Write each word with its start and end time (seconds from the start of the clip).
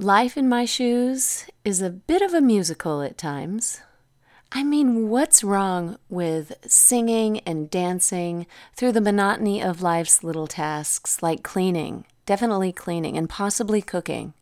Life 0.00 0.36
in 0.36 0.48
My 0.48 0.64
Shoes 0.64 1.46
is 1.64 1.82
a 1.82 1.90
bit 1.90 2.22
of 2.22 2.32
a 2.32 2.40
musical 2.40 3.02
at 3.02 3.18
times. 3.18 3.80
I 4.52 4.62
mean, 4.62 5.08
what's 5.08 5.42
wrong 5.42 5.98
with 6.08 6.52
singing 6.64 7.40
and 7.40 7.68
dancing 7.68 8.46
through 8.76 8.92
the 8.92 9.00
monotony 9.00 9.60
of 9.60 9.82
life's 9.82 10.22
little 10.22 10.46
tasks 10.46 11.20
like 11.20 11.42
cleaning, 11.42 12.04
definitely 12.26 12.70
cleaning, 12.70 13.16
and 13.16 13.28
possibly 13.28 13.82
cooking? 13.82 14.34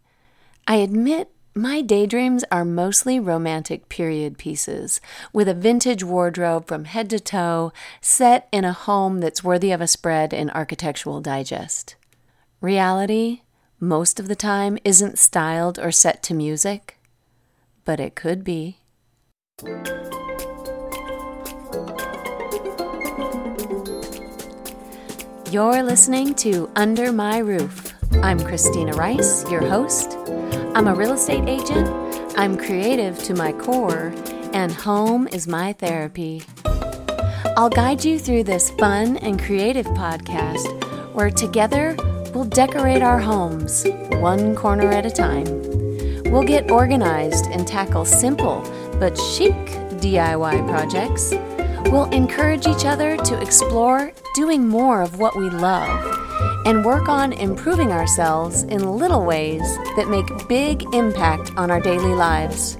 I 0.69 0.77
admit 0.77 1.31
my 1.54 1.81
daydreams 1.81 2.45
are 2.53 2.67
mostly 2.67 3.19
romantic 3.19 3.88
period 3.88 4.37
pieces 4.37 5.01
with 5.33 5.49
a 5.49 5.54
vintage 5.54 6.04
wardrobe 6.04 6.69
from 6.69 6.85
head 6.85 7.09
to 7.09 7.19
toe 7.19 7.73
set 8.03 8.47
in 8.53 8.67
a 8.67 8.75
home 8.75 9.21
that's 9.21 9.43
worthy 9.43 9.73
of 9.73 9.81
a 9.81 9.87
spread 9.87 10.35
in 10.35 10.51
Architectural 10.51 11.23
Digest. 11.23 11.97
Reality, 12.61 13.41
most 13.81 14.19
of 14.19 14.29
the 14.29 14.37
time, 14.37 14.79
isn't 14.85 15.19
styled 15.19 15.79
or 15.79 15.90
set 15.90 16.23
to 16.23 16.34
music, 16.34 16.98
but 17.85 18.01
it 18.01 18.15
could 18.15 18.43
be. 18.43 18.79
You're 25.51 25.83
listening 25.83 26.35
to 26.37 26.71
Under 26.75 27.12
My 27.12 27.39
Roof. 27.39 27.95
I'm 28.23 28.41
Christina 28.41 28.93
Rice, 28.93 29.49
your 29.51 29.66
host. 29.66 30.16
I'm 30.74 30.88
a 30.88 30.95
real 30.95 31.13
estate 31.13 31.49
agent, 31.49 31.88
I'm 32.37 32.57
creative 32.57 33.23
to 33.24 33.35
my 33.35 33.52
core, 33.52 34.13
and 34.52 34.73
home 34.73 35.29
is 35.29 35.47
my 35.47 35.73
therapy. 35.74 36.43
I'll 37.57 37.71
guide 37.71 38.05
you 38.05 38.19
through 38.19 38.45
this 38.45 38.71
fun 38.71 39.19
and 39.19 39.41
creative 39.41 39.87
podcast 39.87 40.66
where 41.15 41.30
together 41.30 41.97
we'll 42.37 42.45
decorate 42.45 43.01
our 43.01 43.19
homes 43.19 43.87
one 44.21 44.55
corner 44.55 44.91
at 44.91 45.07
a 45.07 45.11
time. 45.11 45.47
We'll 46.31 46.43
get 46.43 46.71
organized 46.71 47.47
and 47.47 47.67
tackle 47.67 48.05
simple 48.05 48.61
but 49.01 49.17
chic 49.17 49.55
DIY 50.02 50.69
projects. 50.69 51.30
We'll 51.91 52.10
encourage 52.10 52.66
each 52.66 52.85
other 52.85 53.16
to 53.16 53.41
explore 53.41 54.13
doing 54.35 54.69
more 54.69 55.01
of 55.01 55.19
what 55.19 55.35
we 55.35 55.49
love 55.49 55.99
and 56.66 56.85
work 56.85 57.09
on 57.09 57.33
improving 57.33 57.91
ourselves 57.91 58.65
in 58.65 58.99
little 58.99 59.25
ways 59.25 59.63
that 59.97 60.09
make 60.10 60.47
big 60.47 60.82
impact 60.95 61.53
on 61.57 61.71
our 61.71 61.80
daily 61.80 62.15
lives. 62.15 62.77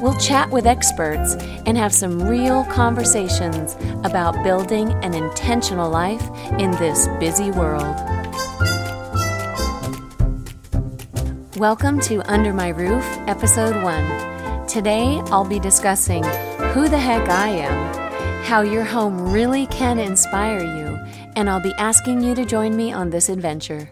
We'll 0.00 0.18
chat 0.18 0.48
with 0.50 0.68
experts 0.68 1.34
and 1.66 1.76
have 1.76 1.92
some 1.92 2.22
real 2.22 2.64
conversations 2.66 3.74
about 4.04 4.40
building 4.44 4.92
an 5.02 5.14
intentional 5.14 5.90
life 5.90 6.30
in 6.60 6.70
this 6.72 7.08
busy 7.18 7.50
world. 7.50 7.96
Welcome 11.60 12.00
to 12.04 12.22
Under 12.22 12.54
My 12.54 12.68
Roof, 12.68 13.04
Episode 13.26 13.82
1. 13.82 14.66
Today 14.66 15.20
I'll 15.26 15.44
be 15.44 15.60
discussing 15.60 16.24
who 16.72 16.88
the 16.88 16.96
heck 16.96 17.28
I 17.28 17.48
am, 17.48 18.44
how 18.44 18.62
your 18.62 18.82
home 18.82 19.30
really 19.30 19.66
can 19.66 19.98
inspire 19.98 20.60
you 20.60 20.98
and 21.36 21.50
I'll 21.50 21.60
be 21.60 21.74
asking 21.74 22.22
you 22.22 22.34
to 22.34 22.46
join 22.46 22.74
me 22.74 22.94
on 22.94 23.10
this 23.10 23.28
adventure. 23.28 23.90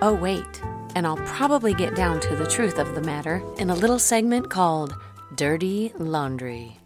Oh, 0.00 0.14
wait, 0.14 0.62
and 0.94 1.04
I'll 1.04 1.16
probably 1.16 1.74
get 1.74 1.96
down 1.96 2.20
to 2.20 2.36
the 2.36 2.46
truth 2.46 2.78
of 2.78 2.94
the 2.94 3.02
matter 3.02 3.42
in 3.58 3.70
a 3.70 3.74
little 3.74 3.98
segment 3.98 4.48
called 4.48 4.94
Dirty 5.34 5.92
Laundry. 5.98 6.78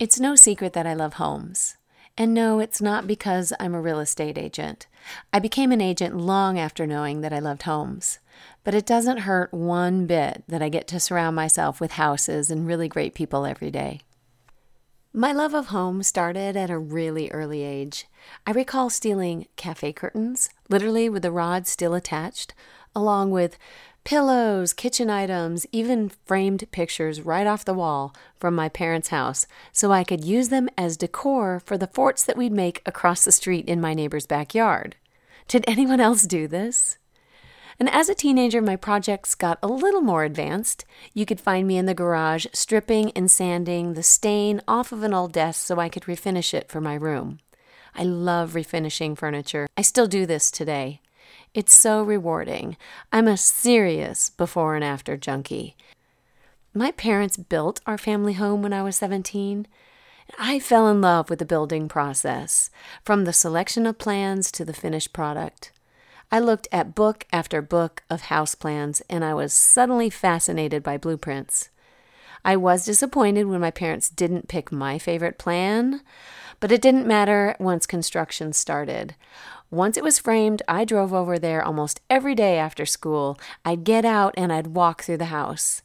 It's 0.00 0.18
no 0.18 0.34
secret 0.34 0.72
that 0.72 0.88
I 0.88 0.94
love 0.94 1.14
homes. 1.14 1.76
And 2.18 2.34
no, 2.34 2.58
it's 2.58 2.82
not 2.82 3.06
because 3.06 3.52
I'm 3.60 3.74
a 3.74 3.80
real 3.80 4.00
estate 4.00 4.38
agent. 4.38 4.88
I 5.32 5.38
became 5.38 5.70
an 5.70 5.80
agent 5.80 6.16
long 6.16 6.58
after 6.58 6.84
knowing 6.84 7.20
that 7.20 7.32
I 7.32 7.38
loved 7.38 7.62
homes. 7.62 8.18
But 8.64 8.74
it 8.74 8.86
doesn't 8.86 9.18
hurt 9.18 9.52
one 9.52 10.06
bit 10.06 10.42
that 10.48 10.62
I 10.62 10.68
get 10.70 10.88
to 10.88 10.98
surround 10.98 11.36
myself 11.36 11.80
with 11.80 11.92
houses 11.92 12.50
and 12.50 12.66
really 12.66 12.88
great 12.88 13.14
people 13.14 13.44
every 13.46 13.70
day. 13.70 14.00
My 15.12 15.30
love 15.30 15.54
of 15.54 15.66
home 15.66 16.02
started 16.02 16.56
at 16.56 16.70
a 16.70 16.78
really 16.78 17.30
early 17.30 17.62
age. 17.62 18.06
I 18.46 18.50
recall 18.50 18.90
stealing 18.90 19.46
cafe 19.54 19.92
curtains, 19.92 20.50
literally 20.68 21.08
with 21.08 21.22
the 21.22 21.30
rod 21.30 21.68
still 21.68 21.94
attached, 21.94 22.52
along 22.96 23.30
with 23.30 23.56
pillows, 24.02 24.72
kitchen 24.72 25.08
items, 25.08 25.66
even 25.70 26.10
framed 26.26 26.68
pictures 26.72 27.20
right 27.20 27.46
off 27.46 27.64
the 27.64 27.74
wall 27.74 28.14
from 28.40 28.54
my 28.54 28.68
parents' 28.68 29.08
house 29.08 29.46
so 29.72 29.92
I 29.92 30.04
could 30.04 30.24
use 30.24 30.48
them 30.48 30.68
as 30.76 30.96
decor 30.96 31.60
for 31.60 31.78
the 31.78 31.86
forts 31.86 32.24
that 32.24 32.36
we'd 32.36 32.52
make 32.52 32.82
across 32.84 33.24
the 33.24 33.32
street 33.32 33.66
in 33.66 33.80
my 33.80 33.94
neighbor's 33.94 34.26
backyard. 34.26 34.96
Did 35.48 35.64
anyone 35.68 36.00
else 36.00 36.24
do 36.24 36.48
this? 36.48 36.98
And 37.78 37.90
as 37.90 38.08
a 38.08 38.14
teenager, 38.14 38.62
my 38.62 38.76
projects 38.76 39.34
got 39.34 39.58
a 39.62 39.66
little 39.66 40.00
more 40.00 40.24
advanced. 40.24 40.84
You 41.12 41.26
could 41.26 41.40
find 41.40 41.66
me 41.66 41.76
in 41.76 41.86
the 41.86 41.94
garage 41.94 42.46
stripping 42.52 43.10
and 43.12 43.30
sanding 43.30 43.94
the 43.94 44.02
stain 44.02 44.60
off 44.68 44.92
of 44.92 45.02
an 45.02 45.14
old 45.14 45.32
desk 45.32 45.66
so 45.66 45.78
I 45.78 45.88
could 45.88 46.04
refinish 46.04 46.54
it 46.54 46.68
for 46.68 46.80
my 46.80 46.94
room. 46.94 47.40
I 47.94 48.04
love 48.04 48.52
refinishing 48.52 49.16
furniture. 49.16 49.66
I 49.76 49.82
still 49.82 50.06
do 50.06 50.26
this 50.26 50.50
today. 50.50 51.00
It's 51.52 51.74
so 51.74 52.02
rewarding. 52.02 52.76
I'm 53.12 53.28
a 53.28 53.36
serious 53.36 54.30
before 54.30 54.74
and 54.74 54.84
after 54.84 55.16
junkie. 55.16 55.76
My 56.74 56.90
parents 56.90 57.36
built 57.36 57.80
our 57.86 57.96
family 57.96 58.32
home 58.32 58.62
when 58.62 58.72
I 58.72 58.82
was 58.82 58.96
17. 58.96 59.68
I 60.38 60.58
fell 60.58 60.88
in 60.88 61.00
love 61.00 61.30
with 61.30 61.38
the 61.38 61.44
building 61.44 61.86
process, 61.88 62.70
from 63.04 63.24
the 63.24 63.32
selection 63.32 63.86
of 63.86 63.98
plans 63.98 64.50
to 64.52 64.64
the 64.64 64.72
finished 64.72 65.12
product. 65.12 65.70
I 66.34 66.40
looked 66.40 66.66
at 66.72 66.96
book 66.96 67.28
after 67.32 67.62
book 67.62 68.02
of 68.10 68.22
house 68.22 68.56
plans 68.56 69.00
and 69.08 69.24
I 69.24 69.34
was 69.34 69.52
suddenly 69.52 70.10
fascinated 70.10 70.82
by 70.82 70.98
blueprints. 70.98 71.68
I 72.44 72.56
was 72.56 72.84
disappointed 72.84 73.44
when 73.44 73.60
my 73.60 73.70
parents 73.70 74.08
didn't 74.08 74.48
pick 74.48 74.72
my 74.72 74.98
favorite 74.98 75.38
plan, 75.38 76.00
but 76.58 76.72
it 76.72 76.82
didn't 76.82 77.06
matter 77.06 77.54
once 77.60 77.86
construction 77.86 78.52
started. 78.52 79.14
Once 79.70 79.96
it 79.96 80.02
was 80.02 80.18
framed, 80.18 80.60
I 80.66 80.84
drove 80.84 81.14
over 81.14 81.38
there 81.38 81.64
almost 81.64 82.00
every 82.10 82.34
day 82.34 82.58
after 82.58 82.84
school. 82.84 83.38
I'd 83.64 83.84
get 83.84 84.04
out 84.04 84.34
and 84.36 84.52
I'd 84.52 84.74
walk 84.74 85.04
through 85.04 85.18
the 85.18 85.26
house. 85.26 85.82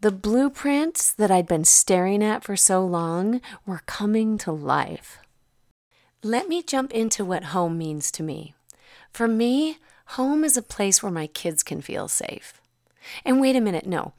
The 0.00 0.10
blueprints 0.10 1.12
that 1.12 1.30
I'd 1.30 1.46
been 1.46 1.64
staring 1.64 2.24
at 2.24 2.42
for 2.42 2.56
so 2.56 2.84
long 2.84 3.40
were 3.64 3.82
coming 3.86 4.36
to 4.38 4.50
life. 4.50 5.20
Let 6.24 6.48
me 6.48 6.64
jump 6.64 6.90
into 6.90 7.24
what 7.24 7.54
home 7.54 7.78
means 7.78 8.10
to 8.10 8.24
me. 8.24 8.55
For 9.12 9.28
me, 9.28 9.78
home 10.06 10.44
is 10.44 10.56
a 10.56 10.62
place 10.62 11.02
where 11.02 11.12
my 11.12 11.26
kids 11.26 11.62
can 11.62 11.80
feel 11.80 12.08
safe. 12.08 12.60
And 13.24 13.40
wait 13.40 13.56
a 13.56 13.60
minute, 13.60 13.86
no. 13.86 14.12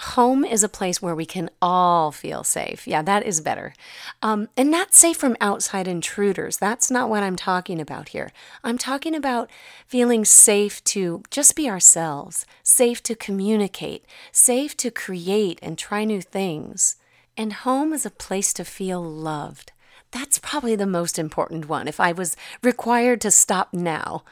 Home 0.00 0.44
is 0.44 0.62
a 0.62 0.68
place 0.68 1.00
where 1.00 1.14
we 1.14 1.26
can 1.26 1.50
all 1.60 2.12
feel 2.12 2.44
safe. 2.44 2.86
Yeah, 2.86 3.02
that 3.02 3.24
is 3.24 3.40
better. 3.40 3.74
Um, 4.22 4.48
and 4.56 4.70
not 4.70 4.94
safe 4.94 5.16
from 5.16 5.36
outside 5.40 5.88
intruders. 5.88 6.58
That's 6.58 6.90
not 6.90 7.08
what 7.08 7.22
I'm 7.22 7.36
talking 7.36 7.80
about 7.80 8.10
here. 8.10 8.32
I'm 8.62 8.78
talking 8.78 9.14
about 9.14 9.50
feeling 9.86 10.24
safe 10.24 10.82
to 10.84 11.22
just 11.30 11.56
be 11.56 11.68
ourselves, 11.68 12.46
safe 12.62 13.02
to 13.04 13.14
communicate, 13.14 14.04
safe 14.32 14.76
to 14.78 14.90
create 14.90 15.58
and 15.62 15.78
try 15.78 16.04
new 16.04 16.20
things. 16.20 16.96
And 17.36 17.52
home 17.52 17.92
is 17.92 18.06
a 18.06 18.10
place 18.10 18.52
to 18.54 18.64
feel 18.64 19.02
loved. 19.02 19.72
That's 20.14 20.38
probably 20.38 20.76
the 20.76 20.86
most 20.86 21.18
important 21.18 21.68
one 21.68 21.88
if 21.88 21.98
I 21.98 22.12
was 22.12 22.36
required 22.62 23.20
to 23.22 23.32
stop 23.32 23.74
now. 23.74 24.22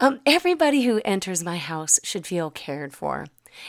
Um, 0.00 0.20
everybody 0.24 0.84
who 0.84 1.02
enters 1.04 1.44
my 1.44 1.58
house 1.58 2.00
should 2.02 2.26
feel 2.26 2.50
cared 2.50 2.94
for. 2.94 3.26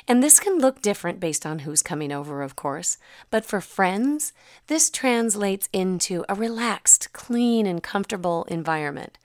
And 0.07 0.23
this 0.23 0.39
can 0.39 0.59
look 0.59 0.81
different 0.81 1.19
based 1.19 1.45
on 1.45 1.59
who's 1.59 1.81
coming 1.81 2.13
over, 2.13 2.41
of 2.41 2.55
course. 2.55 2.97
But 3.29 3.43
for 3.43 3.59
friends, 3.59 4.31
this 4.67 4.89
translates 4.89 5.67
into 5.73 6.23
a 6.29 6.33
relaxed, 6.33 7.11
clean, 7.11 7.65
and 7.65 7.83
comfortable 7.83 8.45
environment. 8.45 9.17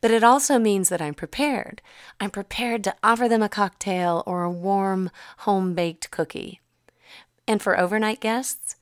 But 0.00 0.10
it 0.10 0.24
also 0.24 0.58
means 0.58 0.88
that 0.88 1.00
I'm 1.00 1.14
prepared. 1.14 1.82
I'm 2.18 2.30
prepared 2.30 2.82
to 2.82 2.96
offer 3.00 3.28
them 3.28 3.42
a 3.42 3.48
cocktail 3.48 4.24
or 4.26 4.42
a 4.42 4.50
warm, 4.50 5.08
home 5.38 5.74
baked 5.74 6.10
cookie. 6.10 6.60
And 7.46 7.62
for 7.62 7.78
overnight 7.78 8.18
guests, 8.18 8.74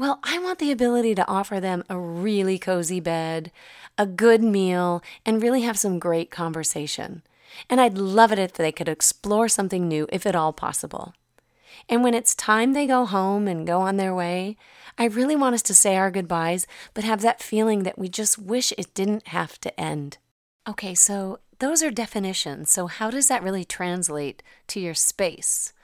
well, 0.00 0.18
I 0.22 0.38
want 0.38 0.60
the 0.60 0.72
ability 0.72 1.14
to 1.16 1.28
offer 1.28 1.60
them 1.60 1.84
a 1.90 1.98
really 1.98 2.58
cozy 2.58 3.00
bed, 3.00 3.52
a 3.98 4.06
good 4.06 4.42
meal, 4.42 5.02
and 5.26 5.42
really 5.42 5.60
have 5.60 5.78
some 5.78 5.98
great 5.98 6.30
conversation. 6.30 7.20
And 7.68 7.82
I'd 7.82 7.98
love 7.98 8.32
it 8.32 8.38
if 8.38 8.54
they 8.54 8.72
could 8.72 8.88
explore 8.88 9.46
something 9.46 9.86
new, 9.86 10.08
if 10.10 10.24
at 10.24 10.34
all 10.34 10.54
possible. 10.54 11.12
And 11.86 12.02
when 12.02 12.14
it's 12.14 12.34
time 12.34 12.72
they 12.72 12.86
go 12.86 13.04
home 13.04 13.46
and 13.46 13.66
go 13.66 13.82
on 13.82 13.98
their 13.98 14.14
way, 14.14 14.56
I 14.96 15.04
really 15.04 15.36
want 15.36 15.54
us 15.54 15.62
to 15.64 15.74
say 15.74 15.98
our 15.98 16.10
goodbyes, 16.10 16.66
but 16.94 17.04
have 17.04 17.20
that 17.20 17.42
feeling 17.42 17.82
that 17.82 17.98
we 17.98 18.08
just 18.08 18.38
wish 18.38 18.72
it 18.78 18.94
didn't 18.94 19.28
have 19.28 19.60
to 19.60 19.78
end. 19.78 20.16
Okay, 20.66 20.94
so 20.94 21.40
those 21.58 21.82
are 21.82 21.90
definitions. 21.90 22.70
So, 22.70 22.86
how 22.86 23.10
does 23.10 23.28
that 23.28 23.42
really 23.42 23.66
translate 23.66 24.42
to 24.68 24.80
your 24.80 24.94
space? 24.94 25.74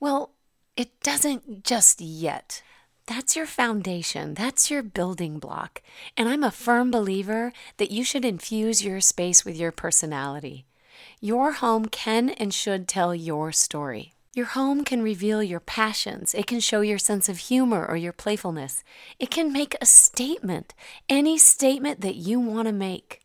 Well, 0.00 0.32
it 0.76 0.98
doesn't 1.04 1.62
just 1.62 2.00
yet. 2.00 2.64
That's 3.06 3.36
your 3.36 3.46
foundation. 3.46 4.32
That's 4.32 4.70
your 4.70 4.82
building 4.82 5.38
block. 5.38 5.82
And 6.16 6.26
I'm 6.26 6.42
a 6.42 6.50
firm 6.50 6.90
believer 6.90 7.52
that 7.76 7.90
you 7.90 8.02
should 8.02 8.24
infuse 8.24 8.82
your 8.82 9.00
space 9.00 9.44
with 9.44 9.56
your 9.56 9.72
personality. 9.72 10.64
Your 11.20 11.52
home 11.52 11.86
can 11.86 12.30
and 12.30 12.52
should 12.54 12.88
tell 12.88 13.14
your 13.14 13.52
story. 13.52 14.14
Your 14.32 14.46
home 14.46 14.84
can 14.84 15.02
reveal 15.02 15.42
your 15.42 15.60
passions. 15.60 16.34
It 16.34 16.46
can 16.46 16.60
show 16.60 16.80
your 16.80 16.98
sense 16.98 17.28
of 17.28 17.38
humor 17.38 17.86
or 17.86 17.96
your 17.96 18.12
playfulness. 18.12 18.82
It 19.18 19.30
can 19.30 19.52
make 19.52 19.76
a 19.80 19.86
statement, 19.86 20.74
any 21.08 21.36
statement 21.38 22.00
that 22.00 22.16
you 22.16 22.40
want 22.40 22.66
to 22.68 22.72
make. 22.72 23.20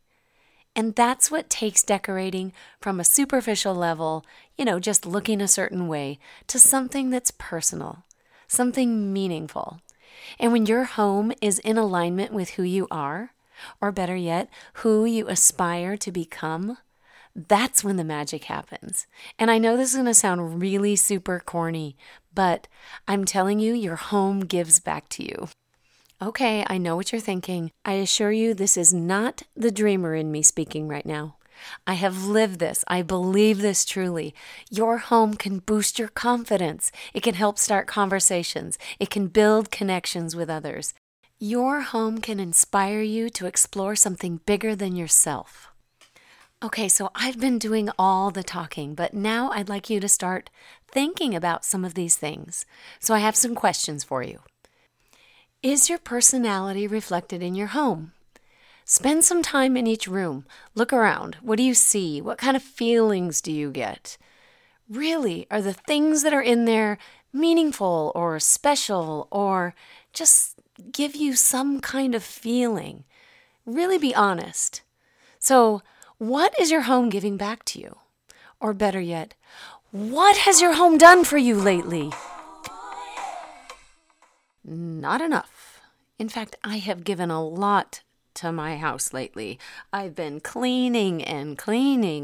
And 0.76 0.96
that's 0.96 1.32
what 1.32 1.50
takes 1.50 1.84
decorating 1.84 2.54
from 2.80 3.00
a 3.00 3.04
superficial 3.06 3.74
level, 3.74 4.26
you 4.58 4.66
know, 4.66 4.80
just 4.80 5.06
looking 5.06 5.42
a 5.42 5.48
certain 5.48 5.88
way, 5.88 6.20
to 6.48 6.60
something 6.60 7.10
that's 7.10 7.32
personal, 7.32 8.04
something 8.50 9.14
meaningful. 9.14 9.80
And 10.38 10.52
when 10.52 10.66
your 10.66 10.84
home 10.84 11.32
is 11.42 11.60
in 11.60 11.78
alignment 11.78 12.34
with 12.34 12.52
who 12.52 12.64
you 12.64 12.88
are, 12.92 13.32
or 13.82 13.92
better 13.92 14.16
yet, 14.16 14.50
who 14.76 15.06
you 15.06 15.28
aspire 15.28 15.96
to 15.98 16.12
become, 16.12 16.78
that's 17.36 17.84
when 17.84 17.96
the 17.96 18.04
magic 18.04 18.46
happens. 18.46 19.08
And 19.38 19.50
I 19.52 19.58
know 19.58 19.78
this 19.78 19.92
is 19.92 19.96
going 19.96 20.06
to 20.08 20.14
sound 20.14 20.62
really 20.62 20.96
super 20.96 21.40
corny, 21.40 21.96
but 22.34 22.68
I'm 23.08 23.24
telling 23.24 23.60
you, 23.60 23.74
your 23.74 23.96
home 23.96 24.42
gives 24.42 24.80
back 24.80 25.08
to 25.10 25.24
you. 25.24 25.50
Okay, 26.22 26.66
I 26.68 26.78
know 26.78 26.96
what 26.98 27.12
you're 27.12 27.22
thinking. 27.22 27.72
I 27.86 27.94
assure 27.94 28.32
you, 28.32 28.54
this 28.54 28.76
is 28.76 28.94
not 28.94 29.44
the 29.56 29.72
dreamer 29.72 30.16
in 30.16 30.32
me 30.32 30.42
speaking 30.42 30.88
right 30.88 31.06
now. 31.06 31.38
I 31.88 31.94
have 31.94 32.26
lived 32.26 32.60
this. 32.60 32.84
I 32.88 33.02
believe 33.02 33.62
this 33.62 33.86
truly. 33.86 34.34
Your 34.70 34.98
home 34.98 35.36
can 35.36 35.60
boost 35.60 36.00
your 36.00 36.10
confidence. 36.10 36.92
It 37.14 37.24
can 37.24 37.36
help 37.36 37.58
start 37.58 37.88
conversations. 37.88 38.78
It 39.00 39.10
can 39.10 39.28
build 39.28 39.72
connections 39.72 40.36
with 40.36 40.50
others. 40.50 40.94
Your 41.40 41.82
home 41.82 42.20
can 42.20 42.40
inspire 42.40 43.02
you 43.02 43.30
to 43.30 43.46
explore 43.46 43.96
something 43.96 44.42
bigger 44.46 44.76
than 44.76 44.96
yourself. 44.96 45.70
Okay, 46.62 46.90
so 46.90 47.10
I've 47.16 47.40
been 47.40 47.58
doing 47.58 47.90
all 47.98 48.32
the 48.32 48.44
talking, 48.44 48.94
but 48.94 49.14
now 49.14 49.50
I'd 49.52 49.70
like 49.70 49.90
you 49.90 50.02
to 50.02 50.10
start 50.10 50.50
thinking 50.92 51.34
about 51.34 51.64
some 51.64 51.86
of 51.86 51.94
these 51.94 52.18
things. 52.18 52.66
So 53.00 53.14
I 53.14 53.20
have 53.20 53.38
some 53.38 53.56
questions 53.56 54.04
for 54.04 54.22
you. 54.22 54.40
Is 55.64 55.88
your 55.88 56.00
personality 56.00 56.88
reflected 56.88 57.42
in 57.42 57.56
your 57.56 57.68
home? 57.68 58.12
Spend 58.92 59.24
some 59.24 59.44
time 59.44 59.78
in 59.78 59.86
each 59.86 60.08
room. 60.08 60.48
Look 60.74 60.92
around. 60.92 61.38
What 61.44 61.58
do 61.58 61.64
you 61.64 61.76
see? 61.76 62.22
What 62.22 62.40
kind 62.40 62.58
of 62.58 62.64
feelings 62.64 63.40
do 63.40 63.52
you 63.52 63.70
get? 63.70 64.18
Really, 64.90 65.46
are 65.52 65.62
the 65.62 65.74
things 65.74 66.24
that 66.24 66.34
are 66.34 66.42
in 66.42 66.66
there 66.66 66.98
meaningful 67.32 68.12
or 68.16 68.40
special 68.40 69.28
or 69.30 69.76
just 70.12 70.56
give 70.92 71.16
you 71.16 71.36
some 71.36 71.80
kind 71.82 72.16
of 72.16 72.24
feeling? 72.24 73.04
Really 73.64 74.00
be 74.00 74.16
honest. 74.16 74.82
So, 75.38 75.84
what 76.18 76.60
is 76.60 76.72
your 76.72 76.82
home 76.82 77.10
giving 77.10 77.38
back 77.38 77.64
to 77.66 77.80
you? 77.80 77.96
Or 78.60 78.74
better 78.74 79.00
yet, 79.00 79.36
what 79.92 80.36
has 80.36 80.62
your 80.62 80.74
home 80.74 80.98
done 80.98 81.26
for 81.26 81.38
you 81.38 81.54
lately? 81.54 82.12
Not 84.66 85.22
enough. 85.22 85.80
In 86.18 86.28
fact, 86.28 86.56
I 86.64 86.78
have 86.78 87.04
given 87.04 87.30
a 87.30 87.46
lot 87.46 88.02
to 88.40 88.52
my 88.52 88.78
house 88.78 89.14
lately. 89.14 89.60
I've 89.92 90.16
been 90.16 90.40
cleaning 90.40 91.24
and 91.24 91.58
cleaning. 91.58 92.24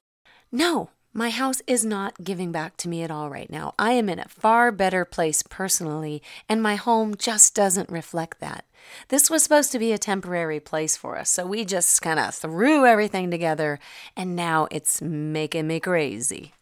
No, 0.51 0.89
my 1.13 1.29
house 1.29 1.61
is 1.65 1.85
not 1.85 2.25
giving 2.25 2.51
back 2.51 2.75
to 2.77 2.89
me 2.89 3.01
at 3.01 3.09
all 3.09 3.29
right 3.29 3.49
now. 3.49 3.73
I 3.79 3.91
am 3.91 4.09
in 4.09 4.19
a 4.19 4.27
far 4.27 4.71
better 4.71 5.05
place 5.05 5.43
personally, 5.43 6.21
and 6.49 6.61
my 6.61 6.75
home 6.75 7.15
just 7.15 7.55
doesn't 7.55 7.89
reflect 7.89 8.41
that. 8.41 8.65
This 9.07 9.29
was 9.29 9.43
supposed 9.43 9.71
to 9.71 9.79
be 9.79 9.93
a 9.93 9.97
temporary 9.97 10.59
place 10.59 10.97
for 10.97 11.17
us, 11.17 11.29
so 11.29 11.45
we 11.45 11.63
just 11.63 12.01
kind 12.01 12.19
of 12.19 12.35
threw 12.35 12.85
everything 12.85 13.31
together, 13.31 13.79
and 14.17 14.35
now 14.35 14.67
it's 14.71 15.01
making 15.01 15.67
me 15.67 15.79
crazy. 15.79 16.53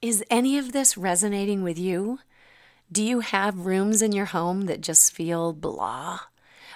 Is 0.00 0.24
any 0.30 0.56
of 0.56 0.72
this 0.72 0.96
resonating 0.96 1.62
with 1.62 1.78
you? 1.78 2.20
Do 2.90 3.02
you 3.04 3.20
have 3.20 3.66
rooms 3.66 4.02
in 4.02 4.12
your 4.12 4.26
home 4.26 4.62
that 4.62 4.80
just 4.80 5.12
feel 5.12 5.52
blah? 5.52 6.20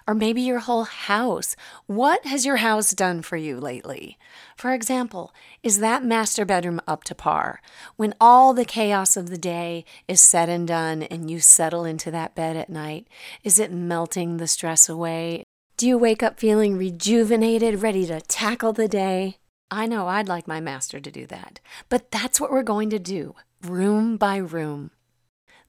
Or 0.08 0.14
maybe 0.14 0.40
your 0.40 0.60
whole 0.60 0.84
house. 0.84 1.54
What 1.86 2.24
has 2.24 2.46
your 2.46 2.56
house 2.56 2.92
done 2.92 3.20
for 3.20 3.36
you 3.36 3.60
lately? 3.60 4.16
For 4.56 4.72
example, 4.72 5.34
is 5.62 5.80
that 5.80 6.02
master 6.02 6.46
bedroom 6.46 6.80
up 6.88 7.04
to 7.04 7.14
par? 7.14 7.60
When 7.96 8.14
all 8.18 8.54
the 8.54 8.64
chaos 8.64 9.18
of 9.18 9.28
the 9.28 9.36
day 9.36 9.84
is 10.08 10.22
said 10.22 10.48
and 10.48 10.66
done 10.66 11.02
and 11.02 11.30
you 11.30 11.40
settle 11.40 11.84
into 11.84 12.10
that 12.10 12.34
bed 12.34 12.56
at 12.56 12.70
night, 12.70 13.06
is 13.44 13.58
it 13.58 13.70
melting 13.70 14.38
the 14.38 14.46
stress 14.46 14.88
away? 14.88 15.44
Do 15.76 15.86
you 15.86 15.98
wake 15.98 16.22
up 16.22 16.40
feeling 16.40 16.78
rejuvenated, 16.78 17.82
ready 17.82 18.06
to 18.06 18.22
tackle 18.22 18.72
the 18.72 18.88
day? 18.88 19.36
I 19.70 19.86
know 19.86 20.08
I'd 20.08 20.26
like 20.26 20.48
my 20.48 20.58
master 20.58 20.98
to 20.98 21.10
do 21.10 21.26
that, 21.26 21.60
but 21.90 22.10
that's 22.10 22.40
what 22.40 22.50
we're 22.50 22.62
going 22.62 22.88
to 22.90 22.98
do, 22.98 23.34
room 23.62 24.16
by 24.16 24.38
room. 24.38 24.90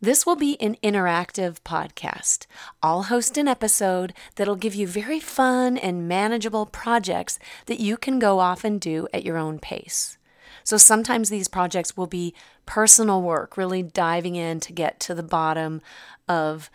This 0.01 0.25
will 0.25 0.37
be 0.37 0.59
an 0.61 0.77
interactive 0.81 1.59
podcast. 1.65 2.45
I'll 2.81 3.03
host 3.03 3.37
an 3.37 3.49
episode 3.49 4.13
that'll 4.35 4.55
give 4.55 4.73
you 4.73 4.87
very 4.87 5.19
fun 5.19 5.77
and 5.77 6.07
manageable 6.07 6.65
projects 6.65 7.37
that 7.65 7.81
you 7.81 7.97
can 7.97 8.17
go 8.17 8.39
off 8.39 8.63
and 8.63 8.79
do 8.79 9.09
at 9.13 9.25
your 9.25 9.37
own 9.37 9.59
pace. 9.59 10.17
So 10.63 10.77
sometimes 10.77 11.29
these 11.29 11.49
projects 11.49 11.97
will 11.97 12.07
be 12.07 12.33
personal 12.65 13.21
work, 13.21 13.57
really 13.57 13.83
diving 13.83 14.37
in 14.37 14.61
to 14.61 14.71
get 14.71 15.01
to 15.01 15.13
the 15.13 15.21
bottom 15.21 15.81
of 16.29 16.69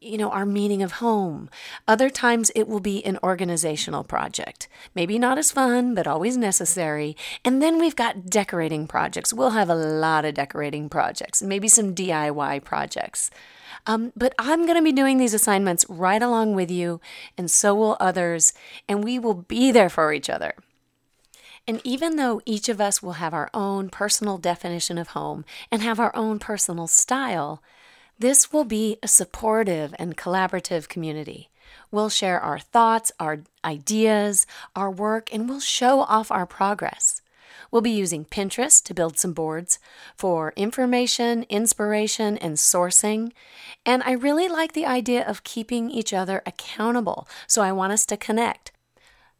you 0.00 0.16
know, 0.16 0.30
our 0.30 0.46
meaning 0.46 0.82
of 0.82 0.92
home. 0.92 1.50
Other 1.86 2.08
times 2.08 2.50
it 2.54 2.66
will 2.66 2.80
be 2.80 3.04
an 3.04 3.18
organizational 3.22 4.02
project. 4.02 4.66
Maybe 4.94 5.18
not 5.18 5.36
as 5.36 5.52
fun, 5.52 5.94
but 5.94 6.06
always 6.06 6.38
necessary. 6.38 7.16
And 7.44 7.62
then 7.62 7.78
we've 7.78 7.96
got 7.96 8.30
decorating 8.30 8.86
projects. 8.86 9.32
We'll 9.32 9.50
have 9.50 9.68
a 9.68 9.74
lot 9.74 10.24
of 10.24 10.34
decorating 10.34 10.88
projects, 10.88 11.42
maybe 11.42 11.68
some 11.68 11.94
DIY 11.94 12.64
projects. 12.64 13.30
Um, 13.86 14.12
but 14.16 14.34
I'm 14.38 14.64
going 14.64 14.76
to 14.76 14.82
be 14.82 14.92
doing 14.92 15.18
these 15.18 15.34
assignments 15.34 15.84
right 15.88 16.22
along 16.22 16.54
with 16.54 16.70
you, 16.70 17.00
and 17.36 17.50
so 17.50 17.74
will 17.74 17.96
others, 18.00 18.52
and 18.88 19.04
we 19.04 19.18
will 19.18 19.34
be 19.34 19.70
there 19.70 19.88
for 19.88 20.12
each 20.12 20.28
other. 20.28 20.54
And 21.66 21.80
even 21.84 22.16
though 22.16 22.40
each 22.44 22.68
of 22.68 22.80
us 22.80 23.02
will 23.02 23.14
have 23.14 23.34
our 23.34 23.50
own 23.54 23.90
personal 23.90 24.38
definition 24.38 24.98
of 24.98 25.08
home 25.08 25.44
and 25.70 25.82
have 25.82 26.00
our 26.00 26.14
own 26.16 26.38
personal 26.38 26.86
style, 26.86 27.62
this 28.20 28.52
will 28.52 28.64
be 28.64 28.98
a 29.02 29.08
supportive 29.08 29.94
and 29.98 30.14
collaborative 30.14 30.88
community. 30.88 31.48
We'll 31.90 32.10
share 32.10 32.38
our 32.38 32.58
thoughts, 32.58 33.10
our 33.18 33.40
ideas, 33.64 34.46
our 34.76 34.90
work, 34.90 35.32
and 35.32 35.48
we'll 35.48 35.60
show 35.60 36.00
off 36.00 36.30
our 36.30 36.44
progress. 36.44 37.22
We'll 37.70 37.80
be 37.80 37.90
using 37.90 38.26
Pinterest 38.26 38.84
to 38.84 38.94
build 38.94 39.18
some 39.18 39.32
boards 39.32 39.78
for 40.16 40.52
information, 40.54 41.46
inspiration, 41.48 42.36
and 42.36 42.56
sourcing. 42.56 43.32
And 43.86 44.02
I 44.04 44.12
really 44.12 44.48
like 44.48 44.74
the 44.74 44.86
idea 44.86 45.26
of 45.26 45.42
keeping 45.42 45.90
each 45.90 46.12
other 46.12 46.42
accountable, 46.44 47.26
so 47.46 47.62
I 47.62 47.72
want 47.72 47.94
us 47.94 48.04
to 48.06 48.18
connect. 48.18 48.70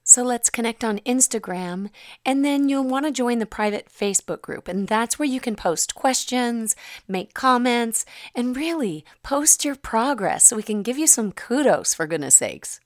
So 0.02 0.22
let's 0.22 0.50
connect 0.50 0.82
on 0.82 0.98
Instagram, 1.00 1.90
and 2.24 2.44
then 2.44 2.68
you'll 2.68 2.84
want 2.84 3.06
to 3.06 3.12
join 3.12 3.38
the 3.38 3.46
private 3.46 3.88
Facebook 3.88 4.42
group. 4.42 4.66
And 4.66 4.88
that's 4.88 5.18
where 5.18 5.28
you 5.28 5.40
can 5.40 5.54
post 5.54 5.94
questions, 5.94 6.74
make 7.06 7.34
comments, 7.34 8.04
and 8.34 8.56
really 8.56 9.04
post 9.22 9.64
your 9.64 9.76
progress 9.76 10.46
so 10.46 10.56
we 10.56 10.62
can 10.62 10.82
give 10.82 10.98
you 10.98 11.06
some 11.06 11.32
kudos, 11.32 11.94
for 11.94 12.06
goodness 12.06 12.36
sakes. 12.36 12.80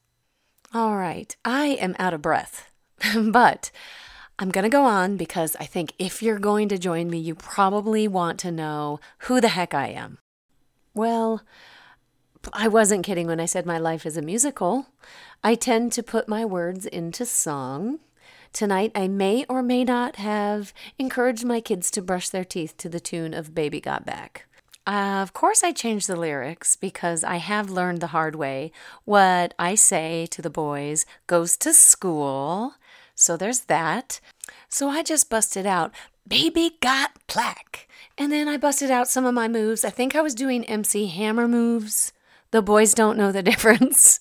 All 0.75 0.97
right, 0.97 1.35
I 1.45 1.69
am 1.69 1.95
out 1.99 2.15
of 2.15 2.23
breath, 2.23 2.71
but 3.17 3.71
I'm 4.39 4.51
going 4.51 4.65
to 4.65 4.69
go 4.69 4.85
on 4.85 5.17
because 5.17 5.57
I 5.61 5.65
think 5.65 5.93
if 5.99 6.23
you're 6.23 6.41
going 6.41 6.69
to 6.71 6.79
join 6.79 7.09
me, 7.09 7.19
you 7.19 7.37
probably 7.37 8.09
want 8.09 8.41
to 8.41 8.51
know 8.51 8.99
who 9.21 9.41
the 9.41 9.49
heck 9.49 9.73
I 9.73 9.89
am. 9.89 10.19
Well, 10.93 11.43
I 12.53 12.69
wasn't 12.69 13.05
kidding 13.05 13.27
when 13.29 13.41
I 13.41 13.47
said 13.47 13.65
my 13.65 13.79
life 13.79 14.05
is 14.05 14.17
a 14.17 14.23
musical. 14.23 14.87
I 15.47 15.55
tend 15.57 15.93
to 15.93 16.03
put 16.03 16.27
my 16.27 16.47
words 16.47 16.87
into 16.87 17.27
song. 17.27 17.99
Tonight, 18.55 18.93
I 18.95 19.09
may 19.09 19.45
or 19.47 19.63
may 19.63 19.85
not 19.85 20.17
have 20.17 20.73
encouraged 20.99 21.45
my 21.45 21.61
kids 21.61 21.91
to 21.91 22.01
brush 22.01 22.31
their 22.31 22.47
teeth 22.47 22.79
to 22.79 22.89
the 22.89 22.99
tune 22.99 23.35
of 23.35 23.55
Baby 23.55 23.79
Got 23.79 24.07
Back. 24.07 24.47
Uh, 24.87 25.21
of 25.21 25.35
course, 25.35 25.63
I 25.63 25.73
changed 25.73 26.09
the 26.09 26.17
lyrics 26.17 26.77
because 26.77 27.23
I 27.23 27.37
have 27.37 27.69
learned 27.69 28.01
the 28.01 28.07
hard 28.07 28.37
way. 28.37 28.73
What 29.05 29.53
I 29.59 29.75
say 29.75 30.25
to 30.31 30.41
the 30.41 30.49
boys 30.49 31.05
goes 31.27 31.59
to 31.59 31.75
school. 31.75 32.77
So 33.15 33.37
there's 33.37 33.61
that. 33.67 34.21
So 34.71 34.89
I 34.89 35.03
just 35.03 35.29
busted 35.29 35.67
out, 35.67 35.93
Baby 36.27 36.79
Got 36.81 37.19
Plaque. 37.27 37.87
And 38.17 38.33
then 38.33 38.49
I 38.49 38.57
busted 38.57 38.91
out 38.91 39.09
some 39.09 39.27
of 39.27 39.35
my 39.35 39.49
moves. 39.49 39.85
I 39.85 39.91
think 39.91 40.17
I 40.17 40.23
was 40.23 40.35
doing 40.35 40.65
MC 40.65 41.09
Hammer 41.09 41.47
moves. 41.47 42.14
The 42.55 42.63
boys 42.63 42.95
don't 42.95 43.19
know 43.19 43.33
the 43.33 43.43
difference. 43.53 44.21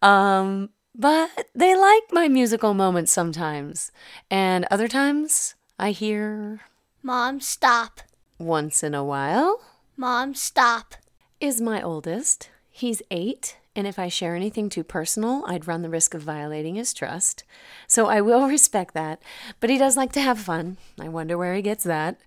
Um, 0.00 0.70
but 0.94 1.48
they 1.56 1.74
like 1.74 2.04
my 2.12 2.28
musical 2.28 2.72
moments 2.72 3.10
sometimes. 3.10 3.90
And 4.30 4.64
other 4.70 4.86
times 4.86 5.56
I 5.76 5.90
hear, 5.90 6.60
Mom, 7.02 7.40
stop. 7.40 8.00
Once 8.38 8.84
in 8.84 8.94
a 8.94 9.02
while, 9.02 9.60
Mom, 9.96 10.34
stop. 10.34 10.94
Is 11.40 11.60
my 11.60 11.82
oldest. 11.82 12.48
He's 12.70 13.02
eight 13.10 13.56
and 13.76 13.86
if 13.88 13.98
I 13.98 14.08
share 14.08 14.36
anything 14.36 14.68
too 14.68 14.84
personal, 14.84 15.42
I'd 15.48 15.66
run 15.66 15.82
the 15.82 15.90
risk 15.90 16.14
of 16.14 16.22
violating 16.22 16.76
his 16.76 16.94
trust. 16.94 17.42
So 17.88 18.06
I 18.06 18.20
will 18.20 18.46
respect 18.48 18.94
that. 18.94 19.20
But 19.58 19.70
he 19.70 19.78
does 19.78 19.96
like 19.96 20.12
to 20.12 20.20
have 20.20 20.38
fun. 20.38 20.76
I 21.00 21.08
wonder 21.08 21.36
where 21.36 21.54
he 21.54 21.62
gets 21.62 21.82
that. 21.84 22.18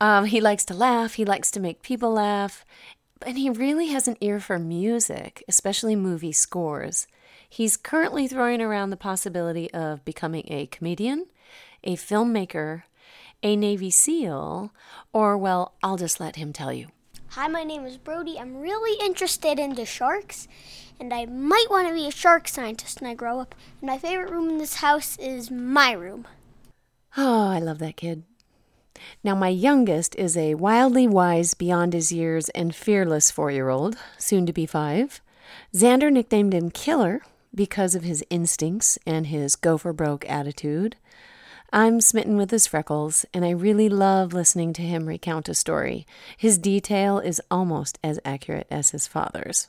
Um, 0.00 0.24
he 0.24 0.40
likes 0.40 0.64
to 0.66 0.74
laugh, 0.74 1.14
he 1.14 1.24
likes 1.24 1.50
to 1.52 1.60
make 1.60 1.82
people 1.82 2.12
laugh, 2.12 2.64
and 3.26 3.38
he 3.38 3.50
really 3.50 3.88
has 3.88 4.08
an 4.08 4.16
ear 4.20 4.40
for 4.40 4.58
music, 4.58 5.44
especially 5.48 5.96
movie 5.96 6.32
scores. 6.32 7.06
He's 7.48 7.76
currently 7.76 8.28
throwing 8.28 8.60
around 8.60 8.90
the 8.90 8.96
possibility 8.96 9.70
of 9.72 10.04
becoming 10.04 10.44
a 10.48 10.66
comedian, 10.66 11.26
a 11.82 11.96
filmmaker, 11.96 12.82
a 13.42 13.56
Navy 13.56 13.90
SEAL, 13.90 14.72
or, 15.12 15.38
well, 15.38 15.72
I'll 15.82 15.96
just 15.96 16.20
let 16.20 16.36
him 16.36 16.52
tell 16.52 16.72
you. 16.72 16.88
Hi, 17.32 17.46
my 17.48 17.62
name 17.62 17.84
is 17.84 17.96
Brody. 17.96 18.38
I'm 18.38 18.60
really 18.60 18.98
interested 19.04 19.58
in 19.58 19.74
the 19.74 19.86
sharks, 19.86 20.48
and 20.98 21.12
I 21.12 21.26
might 21.26 21.66
want 21.70 21.88
to 21.88 21.94
be 21.94 22.06
a 22.06 22.10
shark 22.10 22.48
scientist 22.48 23.00
when 23.00 23.10
I 23.10 23.14
grow 23.14 23.40
up. 23.40 23.54
And 23.80 23.88
my 23.88 23.98
favorite 23.98 24.30
room 24.30 24.48
in 24.48 24.58
this 24.58 24.74
house 24.74 25.16
is 25.18 25.50
my 25.50 25.92
room. 25.92 26.26
Oh, 27.16 27.48
I 27.48 27.58
love 27.58 27.78
that 27.78 27.96
kid. 27.96 28.24
Now, 29.22 29.34
my 29.34 29.48
youngest 29.48 30.14
is 30.16 30.36
a 30.36 30.54
wildly 30.54 31.06
wise, 31.06 31.54
beyond 31.54 31.92
his 31.92 32.12
years, 32.12 32.48
and 32.50 32.74
fearless 32.74 33.30
four 33.30 33.50
year 33.50 33.68
old, 33.68 33.96
soon 34.18 34.46
to 34.46 34.52
be 34.52 34.66
five. 34.66 35.20
Xander 35.74 36.12
nicknamed 36.12 36.54
him 36.54 36.70
Killer 36.70 37.22
because 37.54 37.94
of 37.94 38.04
his 38.04 38.24
instincts 38.30 38.98
and 39.06 39.26
his 39.26 39.56
go 39.56 39.78
for 39.78 39.92
broke 39.92 40.28
attitude. 40.28 40.96
I'm 41.72 42.00
smitten 42.00 42.38
with 42.38 42.50
his 42.50 42.66
freckles, 42.66 43.26
and 43.34 43.44
I 43.44 43.50
really 43.50 43.90
love 43.90 44.32
listening 44.32 44.72
to 44.74 44.82
him 44.82 45.06
recount 45.06 45.50
a 45.50 45.54
story. 45.54 46.06
His 46.36 46.56
detail 46.56 47.18
is 47.18 47.42
almost 47.50 47.98
as 48.02 48.18
accurate 48.24 48.66
as 48.70 48.90
his 48.90 49.06
father's. 49.06 49.68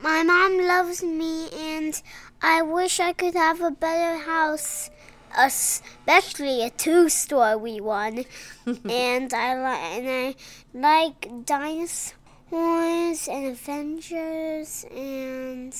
My 0.00 0.22
mom 0.22 0.58
loves 0.58 1.02
me, 1.02 1.48
and 1.50 2.00
I 2.40 2.62
wish 2.62 3.00
I 3.00 3.12
could 3.12 3.34
have 3.34 3.60
a 3.60 3.72
better 3.72 4.18
house, 4.18 4.90
especially 5.36 6.62
a 6.62 6.70
two-story 6.70 7.80
one. 7.80 8.24
and 8.66 9.32
I 9.32 9.54
li- 9.54 9.98
and 9.98 10.08
I 10.08 10.34
like 10.74 11.44
dinosaurs 11.44 13.28
and 13.28 13.46
Avengers 13.46 14.84
and 14.94 15.74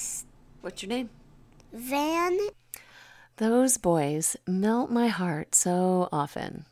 What's 0.60 0.82
your 0.82 0.88
name? 0.88 1.10
Van 1.72 2.38
Those 3.36 3.76
boys 3.76 4.36
melt 4.46 4.90
my 4.90 5.08
heart 5.08 5.54
so 5.54 6.08
often. 6.10 6.64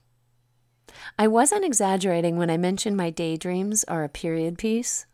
I 1.19 1.29
wasn't 1.29 1.65
exaggerating 1.65 2.37
when 2.37 2.51
I 2.51 2.57
mentioned 2.57 2.97
my 2.97 3.11
daydreams 3.11 3.85
are 3.85 4.05
a 4.05 4.09
period 4.09 4.59
piece. 4.59 5.07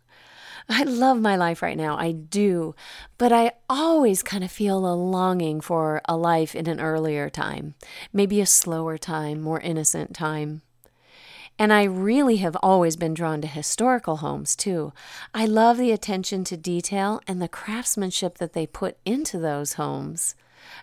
I 0.69 0.85
love 0.85 1.21
my 1.21 1.37
life 1.37 1.63
right 1.63 1.77
now, 1.77 1.97
I 1.97 2.13
do, 2.13 2.75
but 3.19 3.33
I 3.33 3.53
always 3.69 4.23
kind 4.23 4.45
of 4.45 4.51
feel 4.51 4.87
a 4.87 4.95
longing 4.95 5.61
for 5.61 6.01
a 6.09 6.17
life 6.17 6.55
in 6.55 6.69
an 6.69 6.81
earlier 6.81 7.29
time, 7.29 7.75
maybe 8.13 8.41
a 8.41 8.47
slower 8.47 8.99
time, 8.99 9.41
more 9.41 9.61
innocent 9.61 10.15
time. 10.15 10.63
And 11.59 11.73
I 11.73 11.85
really 11.85 12.37
have 12.37 12.57
always 12.63 12.97
been 12.97 13.15
drawn 13.15 13.41
to 13.43 13.49
historical 13.49 14.17
homes 14.19 14.57
too. 14.57 14.93
I 15.35 15.45
love 15.45 15.77
the 15.77 15.93
attention 15.93 16.45
to 16.45 16.57
detail 16.57 17.21
and 17.27 17.43
the 17.43 17.49
craftsmanship 17.49 18.39
that 18.39 18.53
they 18.53 18.67
put 18.67 18.97
into 19.05 19.39
those 19.39 19.75
homes. 19.75 20.35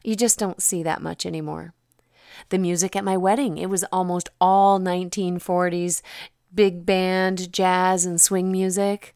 You 0.03 0.15
just 0.15 0.38
don't 0.38 0.62
see 0.62 0.83
that 0.83 1.01
much 1.01 1.25
anymore. 1.25 1.74
The 2.50 2.59
music 2.59 2.95
at 2.95 3.03
my 3.03 3.17
wedding, 3.17 3.57
it 3.57 3.69
was 3.69 3.83
almost 3.91 4.29
all 4.39 4.79
1940s 4.79 6.01
big 6.53 6.86
band, 6.86 7.51
jazz, 7.51 8.05
and 8.05 8.19
swing 8.19 8.51
music. 8.51 9.15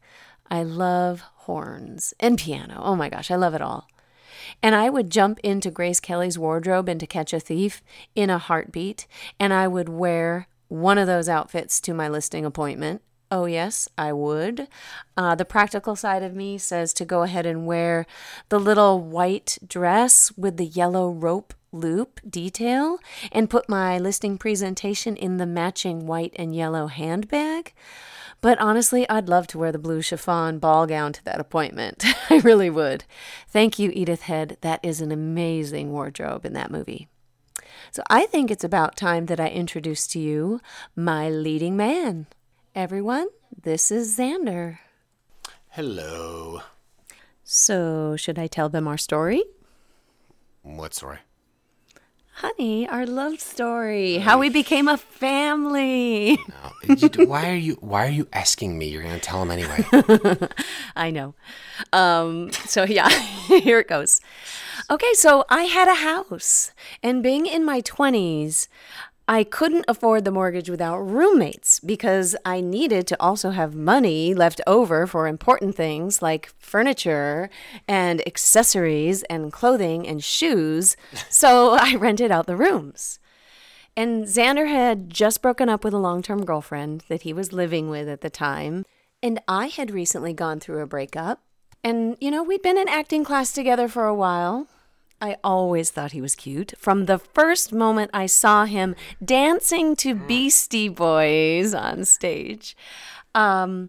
I 0.50 0.62
love 0.62 1.20
horns 1.34 2.14
and 2.20 2.38
piano. 2.38 2.80
Oh 2.82 2.96
my 2.96 3.08
gosh, 3.08 3.30
I 3.30 3.36
love 3.36 3.54
it 3.54 3.62
all. 3.62 3.88
And 4.62 4.74
I 4.74 4.90
would 4.90 5.10
jump 5.10 5.40
into 5.40 5.70
Grace 5.70 6.00
Kelly's 6.00 6.38
wardrobe 6.38 6.88
and 6.88 7.00
to 7.00 7.06
catch 7.06 7.32
a 7.32 7.40
thief 7.40 7.82
in 8.14 8.30
a 8.30 8.38
heartbeat, 8.38 9.06
and 9.40 9.52
I 9.52 9.68
would 9.68 9.88
wear 9.88 10.48
one 10.68 10.98
of 10.98 11.06
those 11.06 11.28
outfits 11.28 11.80
to 11.82 11.94
my 11.94 12.08
listing 12.08 12.44
appointment. 12.44 13.02
Oh, 13.30 13.46
yes, 13.46 13.88
I 13.98 14.12
would. 14.12 14.68
Uh, 15.16 15.34
the 15.34 15.44
practical 15.44 15.96
side 15.96 16.22
of 16.22 16.34
me 16.34 16.58
says 16.58 16.92
to 16.94 17.04
go 17.04 17.22
ahead 17.22 17.46
and 17.46 17.66
wear 17.66 18.06
the 18.48 18.60
little 18.60 19.00
white 19.00 19.58
dress 19.66 20.30
with 20.36 20.56
the 20.56 20.66
yellow 20.66 21.10
rope 21.10 21.54
loop 21.72 22.20
detail 22.28 22.98
and 23.32 23.50
put 23.50 23.68
my 23.68 23.98
listing 23.98 24.38
presentation 24.38 25.16
in 25.16 25.38
the 25.38 25.46
matching 25.46 26.06
white 26.06 26.32
and 26.36 26.54
yellow 26.54 26.86
handbag. 26.86 27.74
But 28.44 28.60
honestly, 28.60 29.08
I'd 29.08 29.30
love 29.30 29.46
to 29.46 29.58
wear 29.58 29.72
the 29.72 29.78
blue 29.78 30.02
chiffon 30.02 30.58
ball 30.58 30.86
gown 30.86 31.14
to 31.14 31.24
that 31.24 31.40
appointment. 31.40 32.04
I 32.30 32.40
really 32.40 32.68
would. 32.68 33.04
Thank 33.48 33.78
you, 33.78 33.90
Edith 33.94 34.24
Head. 34.24 34.58
That 34.60 34.80
is 34.82 35.00
an 35.00 35.10
amazing 35.10 35.92
wardrobe 35.92 36.44
in 36.44 36.52
that 36.52 36.70
movie. 36.70 37.08
So 37.90 38.02
I 38.10 38.26
think 38.26 38.50
it's 38.50 38.62
about 38.62 38.98
time 38.98 39.24
that 39.26 39.40
I 39.40 39.48
introduce 39.48 40.06
to 40.08 40.20
you 40.20 40.60
my 40.94 41.30
leading 41.30 41.74
man. 41.74 42.26
Everyone, 42.74 43.28
this 43.62 43.90
is 43.90 44.18
Xander. 44.18 44.76
Hello. 45.70 46.60
So, 47.44 48.14
should 48.16 48.38
I 48.38 48.46
tell 48.46 48.68
them 48.68 48.86
our 48.86 48.98
story? 48.98 49.42
What 50.60 50.92
story? 50.92 51.20
Honey, 52.36 52.88
our 52.88 53.06
love 53.06 53.38
story. 53.38 54.18
How 54.18 54.38
we 54.38 54.48
became 54.48 54.88
a 54.88 54.96
family. 54.96 56.36
No, 56.48 57.24
why 57.26 57.48
are 57.48 57.54
you 57.54 57.74
Why 57.80 58.06
are 58.06 58.10
you 58.10 58.26
asking 58.32 58.76
me? 58.76 58.88
You're 58.88 59.04
gonna 59.04 59.20
tell 59.20 59.40
him 59.40 59.52
anyway. 59.52 59.86
I 60.96 61.10
know. 61.12 61.34
Um, 61.92 62.50
so 62.66 62.82
yeah, 62.82 63.08
here 63.46 63.78
it 63.78 63.86
goes. 63.88 64.20
Okay, 64.90 65.12
so 65.14 65.44
I 65.48 65.62
had 65.64 65.86
a 65.86 65.94
house, 65.94 66.72
and 67.04 67.22
being 67.22 67.46
in 67.46 67.64
my 67.64 67.80
20s, 67.80 68.66
I 69.26 69.42
couldn't 69.42 69.86
afford 69.88 70.24
the 70.24 70.30
mortgage 70.30 70.68
without 70.68 70.98
roommates 70.98 71.80
because 71.80 72.36
I 72.44 72.60
needed 72.60 73.06
to 73.06 73.16
also 73.18 73.50
have 73.50 73.74
money 73.74 74.34
left 74.34 74.60
over 74.66 75.06
for 75.06 75.26
important 75.26 75.74
things 75.74 76.20
like 76.20 76.52
furniture 76.58 77.48
and 77.88 78.26
accessories 78.26 79.22
and 79.24 79.50
clothing 79.52 80.06
and 80.06 80.22
shoes. 80.22 80.96
So 81.30 81.70
I 81.72 81.96
rented 81.96 82.30
out 82.30 82.46
the 82.46 82.56
rooms. 82.56 83.18
And 83.96 84.24
Xander 84.24 84.68
had 84.68 85.10
just 85.10 85.42
broken 85.42 85.68
up 85.68 85.84
with 85.84 85.94
a 85.94 85.98
long 85.98 86.22
term 86.22 86.44
girlfriend 86.44 87.04
that 87.08 87.22
he 87.22 87.32
was 87.32 87.52
living 87.52 87.88
with 87.90 88.08
at 88.08 88.20
the 88.20 88.30
time. 88.30 88.84
And 89.22 89.40
I 89.48 89.66
had 89.68 89.90
recently 89.90 90.32
gone 90.32 90.60
through 90.60 90.82
a 90.82 90.86
breakup. 90.86 91.40
And, 91.82 92.16
you 92.20 92.30
know, 92.30 92.42
we'd 92.42 92.62
been 92.62 92.78
in 92.78 92.88
acting 92.88 93.24
class 93.24 93.52
together 93.52 93.88
for 93.88 94.04
a 94.06 94.14
while. 94.14 94.68
I 95.24 95.38
always 95.42 95.88
thought 95.88 96.12
he 96.12 96.20
was 96.20 96.34
cute. 96.34 96.74
From 96.76 97.06
the 97.06 97.18
first 97.18 97.72
moment 97.72 98.10
I 98.12 98.26
saw 98.26 98.66
him 98.66 98.94
dancing 99.24 99.96
to 99.96 100.14
Beastie 100.14 100.90
Boys 100.90 101.72
on 101.72 102.04
stage. 102.04 102.76
Um, 103.34 103.88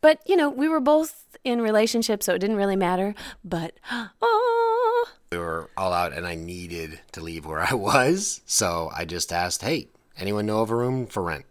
but, 0.00 0.20
you 0.24 0.36
know, 0.36 0.48
we 0.48 0.68
were 0.68 0.78
both 0.78 1.36
in 1.42 1.60
relationships, 1.60 2.26
so 2.26 2.34
it 2.34 2.38
didn't 2.38 2.54
really 2.54 2.76
matter. 2.76 3.16
But, 3.42 3.72
oh, 4.22 5.08
we 5.32 5.38
were 5.38 5.68
all 5.76 5.92
out, 5.92 6.12
and 6.12 6.24
I 6.24 6.36
needed 6.36 7.00
to 7.10 7.22
leave 7.22 7.44
where 7.44 7.60
I 7.60 7.74
was, 7.74 8.40
so 8.46 8.88
I 8.96 9.04
just 9.04 9.32
asked, 9.32 9.62
"Hey, 9.62 9.88
anyone 10.16 10.46
know 10.46 10.62
of 10.62 10.70
a 10.70 10.76
room 10.76 11.08
for 11.08 11.24
rent?" 11.24 11.44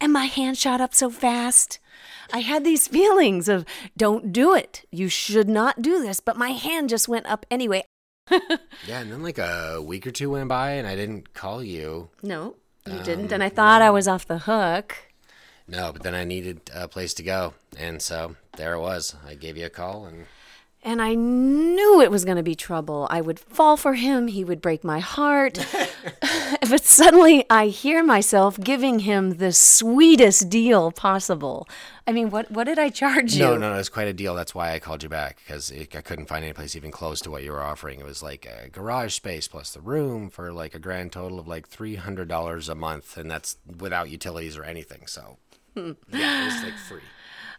and 0.00 0.12
my 0.12 0.26
hand 0.26 0.58
shot 0.58 0.80
up 0.80 0.94
so 0.94 1.10
fast. 1.10 1.78
I 2.32 2.40
had 2.40 2.64
these 2.64 2.88
feelings 2.98 3.48
of, 3.48 3.64
don't 3.96 4.32
do 4.32 4.54
it. 4.54 4.84
You 4.90 5.08
should 5.08 5.48
not 5.48 5.80
do 5.80 6.02
this. 6.02 6.20
But 6.20 6.36
my 6.36 6.50
hand 6.50 6.88
just 6.88 7.08
went 7.08 7.26
up 7.26 7.46
anyway. 7.50 7.84
Yeah, 8.86 9.00
and 9.00 9.12
then 9.12 9.22
like 9.22 9.38
a 9.38 9.82
week 9.82 10.06
or 10.06 10.10
two 10.10 10.30
went 10.30 10.48
by, 10.48 10.72
and 10.72 10.86
I 10.86 10.96
didn't 10.96 11.34
call 11.34 11.62
you. 11.62 12.08
No, 12.22 12.54
you 12.86 12.94
um, 12.94 13.02
didn't. 13.02 13.32
And 13.32 13.42
I 13.42 13.48
thought 13.48 13.82
I 13.82 13.90
was 13.90 14.08
off 14.08 14.26
the 14.26 14.38
hook. 14.38 14.96
No, 15.66 15.92
but 15.92 16.02
then 16.02 16.14
I 16.14 16.24
needed 16.24 16.70
a 16.72 16.88
place 16.88 17.12
to 17.14 17.22
go, 17.22 17.54
and 17.76 18.00
so 18.00 18.36
there 18.56 18.74
it 18.74 18.80
was. 18.80 19.14
I 19.26 19.34
gave 19.34 19.58
you 19.58 19.66
a 19.66 19.70
call, 19.70 20.06
and 20.06 20.26
And 20.88 21.02
I 21.02 21.14
knew 21.14 22.00
it 22.00 22.10
was 22.10 22.24
going 22.24 22.38
to 22.38 22.42
be 22.42 22.54
trouble. 22.54 23.06
I 23.10 23.20
would 23.20 23.38
fall 23.38 23.76
for 23.76 23.92
him. 23.92 24.26
He 24.26 24.42
would 24.42 24.62
break 24.62 24.82
my 24.82 25.00
heart. 25.00 25.58
but 26.70 26.82
suddenly 26.82 27.44
I 27.50 27.66
hear 27.66 28.02
myself 28.02 28.58
giving 28.58 29.00
him 29.00 29.36
the 29.36 29.52
sweetest 29.52 30.48
deal 30.48 30.90
possible. 30.90 31.68
I 32.06 32.12
mean, 32.12 32.30
what, 32.30 32.50
what 32.50 32.64
did 32.64 32.78
I 32.78 32.88
charge 32.88 33.34
you? 33.34 33.44
no, 33.44 33.58
no, 33.58 33.70
no, 33.70 33.78
it's 33.78 33.90
quite 33.90 34.08
a 34.08 34.14
deal. 34.14 34.34
That's 34.34 34.54
why 34.54 34.72
I 34.72 34.78
called 34.78 35.02
you 35.02 35.10
back 35.10 35.36
because 35.44 35.70
I 35.70 35.84
couldn't 36.00 36.24
find 36.24 36.42
any 36.42 36.54
place 36.54 36.74
even 36.74 36.90
close 36.90 37.20
to 37.20 37.30
what 37.30 37.42
you 37.42 37.52
were 37.52 37.62
offering. 37.62 38.00
It 38.00 38.06
was 38.06 38.22
like 38.22 38.46
a 38.46 38.70
garage 38.70 39.12
space 39.12 39.46
plus 39.46 39.74
the 39.74 39.82
room 39.82 40.30
for 40.30 40.54
like 40.54 40.74
a 40.74 40.78
grand 40.78 41.12
total 41.12 41.38
of 41.38 41.46
like 41.46 41.68
three 41.68 41.96
hundred 41.96 42.28
dollars 42.28 42.70
a 42.70 42.74
month, 42.74 43.18
and 43.18 43.30
that's 43.30 43.58
without 43.78 44.08
utilities 44.08 44.56
or 44.56 44.64
anything. 44.64 45.06
So 45.06 45.36
hmm. 45.74 45.92
yeah, 46.10 46.44
it 46.44 46.44
was 46.46 46.64
like 46.64 46.78
free. 46.88 47.02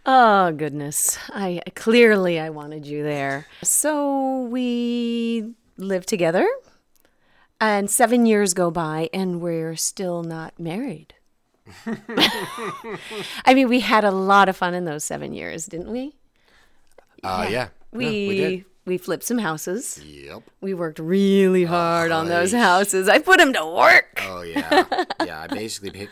Oh 0.06 0.52
goodness. 0.52 1.18
I 1.30 1.62
clearly 1.76 2.40
I 2.40 2.50
wanted 2.50 2.86
you 2.86 3.04
there. 3.04 3.46
So 3.64 4.42
we 4.44 5.54
live 5.78 6.06
together 6.06 6.48
and 7.62 7.90
7 7.90 8.26
years 8.26 8.54
go 8.54 8.72
by 8.72 9.10
and 9.14 9.42
we're 9.42 9.76
still 9.76 10.24
not 10.24 10.60
married. 10.60 11.14
I 13.46 13.54
mean, 13.54 13.70
we 13.70 13.82
had 13.82 14.04
a 14.04 14.12
lot 14.12 14.50
of 14.50 14.58
fun 14.58 14.74
in 14.74 14.86
those 14.86 15.04
7 15.04 15.34
years, 15.34 15.66
didn't 15.66 15.92
we? 15.92 16.16
Uh, 17.24 17.48
yeah. 17.50 17.68
We 17.92 18.06
we 18.06 18.36
did. 18.38 18.66
we 18.86 18.98
flipped 18.98 19.24
some 19.24 19.40
houses. 19.40 20.02
Yep. 20.04 20.44
We 20.62 20.74
worked 20.74 21.00
really 21.00 21.66
hard 21.66 22.12
on 22.12 22.28
those 22.28 22.54
houses. 22.54 23.10
I 23.10 23.20
put 23.20 23.40
them 23.40 23.54
to 23.54 23.66
work. 23.66 24.22
Oh 24.26 24.42
yeah, 24.42 24.86
yeah. 25.26 25.42
I 25.42 25.48
basically 25.48 26.08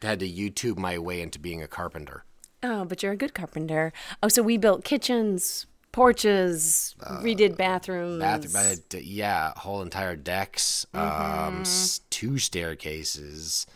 had 0.00 0.20
to 0.20 0.28
YouTube 0.28 0.78
my 0.78 0.98
way 0.98 1.20
into 1.20 1.38
being 1.38 1.62
a 1.62 1.66
carpenter. 1.68 2.24
Oh, 2.62 2.84
but 2.84 3.02
you're 3.02 3.12
a 3.12 3.16
good 3.16 3.34
carpenter. 3.34 3.92
Oh, 4.22 4.28
so 4.28 4.42
we 4.42 4.56
built 4.58 4.84
kitchens, 4.84 5.66
porches, 5.92 6.94
redid 7.00 7.56
bathrooms. 7.56 8.20
Bathroom, 8.20 8.54
uh, 8.94 8.98
yeah, 9.00 9.52
whole 9.56 9.82
entire 9.82 10.16
decks, 10.16 10.86
Mm-hmm. 10.94 11.56
um, 11.56 12.00
two 12.10 12.38
staircases. 12.38 13.66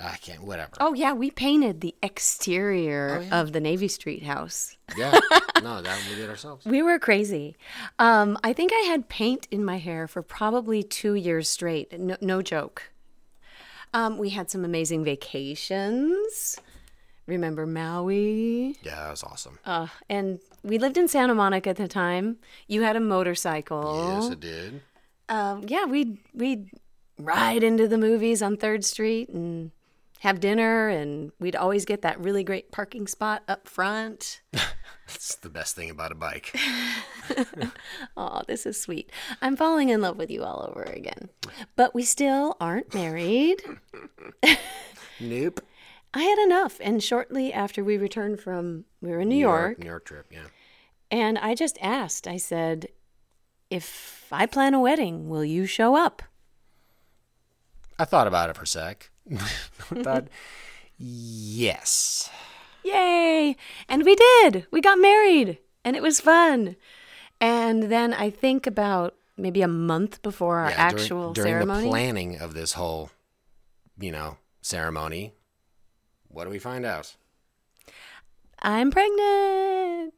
I 0.00 0.16
can't. 0.16 0.42
Whatever. 0.42 0.72
Oh 0.80 0.94
yeah, 0.94 1.12
we 1.12 1.30
painted 1.30 1.80
the 1.80 1.94
exterior 2.02 3.18
Oh, 3.18 3.22
yeah. 3.24 3.40
of 3.40 3.52
the 3.52 3.60
Navy 3.60 3.86
Street 3.88 4.24
house. 4.24 4.76
Yeah. 4.96 5.12
no, 5.62 5.80
that 5.80 6.00
we 6.10 6.16
did 6.16 6.28
ourselves. 6.28 6.64
We 6.66 6.82
were 6.82 6.98
crazy. 6.98 7.56
Um, 8.00 8.36
I 8.42 8.52
think 8.52 8.72
I 8.72 8.80
had 8.86 9.08
paint 9.08 9.46
in 9.50 9.64
my 9.64 9.78
hair 9.78 10.08
for 10.08 10.22
probably 10.22 10.82
two 10.82 11.14
years 11.14 11.48
straight. 11.48 12.00
No, 12.00 12.16
no 12.20 12.42
joke. 12.42 12.90
Um, 13.94 14.16
we 14.18 14.30
had 14.30 14.50
some 14.50 14.64
amazing 14.64 15.04
vacations. 15.04 16.58
Remember 17.26 17.66
Maui? 17.66 18.76
Yeah, 18.82 18.96
that 19.04 19.10
was 19.10 19.22
awesome. 19.22 19.58
Uh, 19.64 19.86
and 20.08 20.40
we 20.64 20.78
lived 20.78 20.96
in 20.96 21.06
Santa 21.08 21.34
Monica 21.34 21.70
at 21.70 21.76
the 21.76 21.88
time. 21.88 22.38
You 22.66 22.82
had 22.82 22.96
a 22.96 23.00
motorcycle. 23.00 24.20
yes, 24.22 24.32
it 24.32 24.40
did. 24.40 24.82
um, 25.28 25.64
yeah, 25.66 25.84
we'd 25.84 26.18
we'd 26.34 26.70
ride 27.18 27.62
into 27.62 27.86
the 27.86 27.98
movies 27.98 28.42
on 28.42 28.56
Third 28.56 28.84
Street 28.84 29.28
and 29.28 29.70
have 30.20 30.40
dinner, 30.40 30.88
and 30.88 31.30
we'd 31.40 31.56
always 31.56 31.84
get 31.84 32.02
that 32.02 32.18
really 32.20 32.42
great 32.44 32.70
parking 32.72 33.06
spot 33.06 33.42
up 33.48 33.66
front. 33.68 34.40
That's 34.52 35.36
the 35.36 35.48
best 35.48 35.76
thing 35.76 35.90
about 35.90 36.10
a 36.12 36.16
bike. 36.16 36.56
Oh, 38.16 38.42
this 38.46 38.66
is 38.66 38.78
sweet. 38.80 39.10
I'm 39.40 39.56
falling 39.56 39.88
in 39.88 40.00
love 40.02 40.18
with 40.18 40.30
you 40.30 40.42
all 40.42 40.66
over 40.68 40.82
again. 40.82 41.28
But 41.76 41.94
we 41.94 42.02
still 42.02 42.56
aren't 42.60 42.92
married. 42.92 43.62
nope. 45.20 45.60
I 46.14 46.22
had 46.22 46.38
enough, 46.38 46.78
and 46.80 47.02
shortly 47.02 47.52
after 47.52 47.82
we 47.82 47.96
returned 47.96 48.40
from, 48.40 48.84
we 49.00 49.10
were 49.10 49.20
in 49.20 49.28
New, 49.30 49.36
York, 49.36 49.78
New 49.78 49.86
York 49.86 50.04
trip. 50.04 50.26
Yeah. 50.30 50.46
and 51.10 51.38
I 51.38 51.54
just 51.54 51.78
asked. 51.80 52.26
I 52.26 52.36
said, 52.36 52.88
"If 53.70 54.26
I 54.30 54.46
plan 54.46 54.74
a 54.74 54.80
wedding, 54.80 55.28
will 55.30 55.44
you 55.44 55.64
show 55.66 55.96
up?" 55.96 56.22
I 57.98 58.04
thought 58.04 58.26
about 58.26 58.50
it 58.50 58.56
for 58.56 58.62
a 58.64 58.66
sec. 58.66 59.10
Thought, 60.02 60.28
yes. 60.98 62.30
Yay! 62.84 63.56
And 63.88 64.04
we 64.04 64.16
did. 64.16 64.66
We 64.70 64.80
got 64.80 64.98
married, 64.98 65.58
and 65.84 65.94
it 65.96 66.02
was 66.02 66.20
fun. 66.20 66.76
And 67.40 67.84
then 67.84 68.12
I 68.12 68.30
think 68.30 68.66
about 68.66 69.14
maybe 69.36 69.62
a 69.62 69.68
month 69.68 70.20
before 70.22 70.58
our 70.58 70.70
Yeah, 70.70 70.76
actual 70.76 71.32
during, 71.32 71.50
ceremony. 71.52 71.84
the 71.84 71.90
planning 71.90 72.38
of 72.40 72.54
this 72.54 72.72
whole, 72.72 73.10
you 73.98 74.10
know, 74.12 74.36
ceremony. 74.62 75.32
What 76.32 76.44
do 76.44 76.50
we 76.50 76.58
find 76.58 76.84
out? 76.84 77.14
I'm 78.60 78.90
pregnant. 78.90 80.14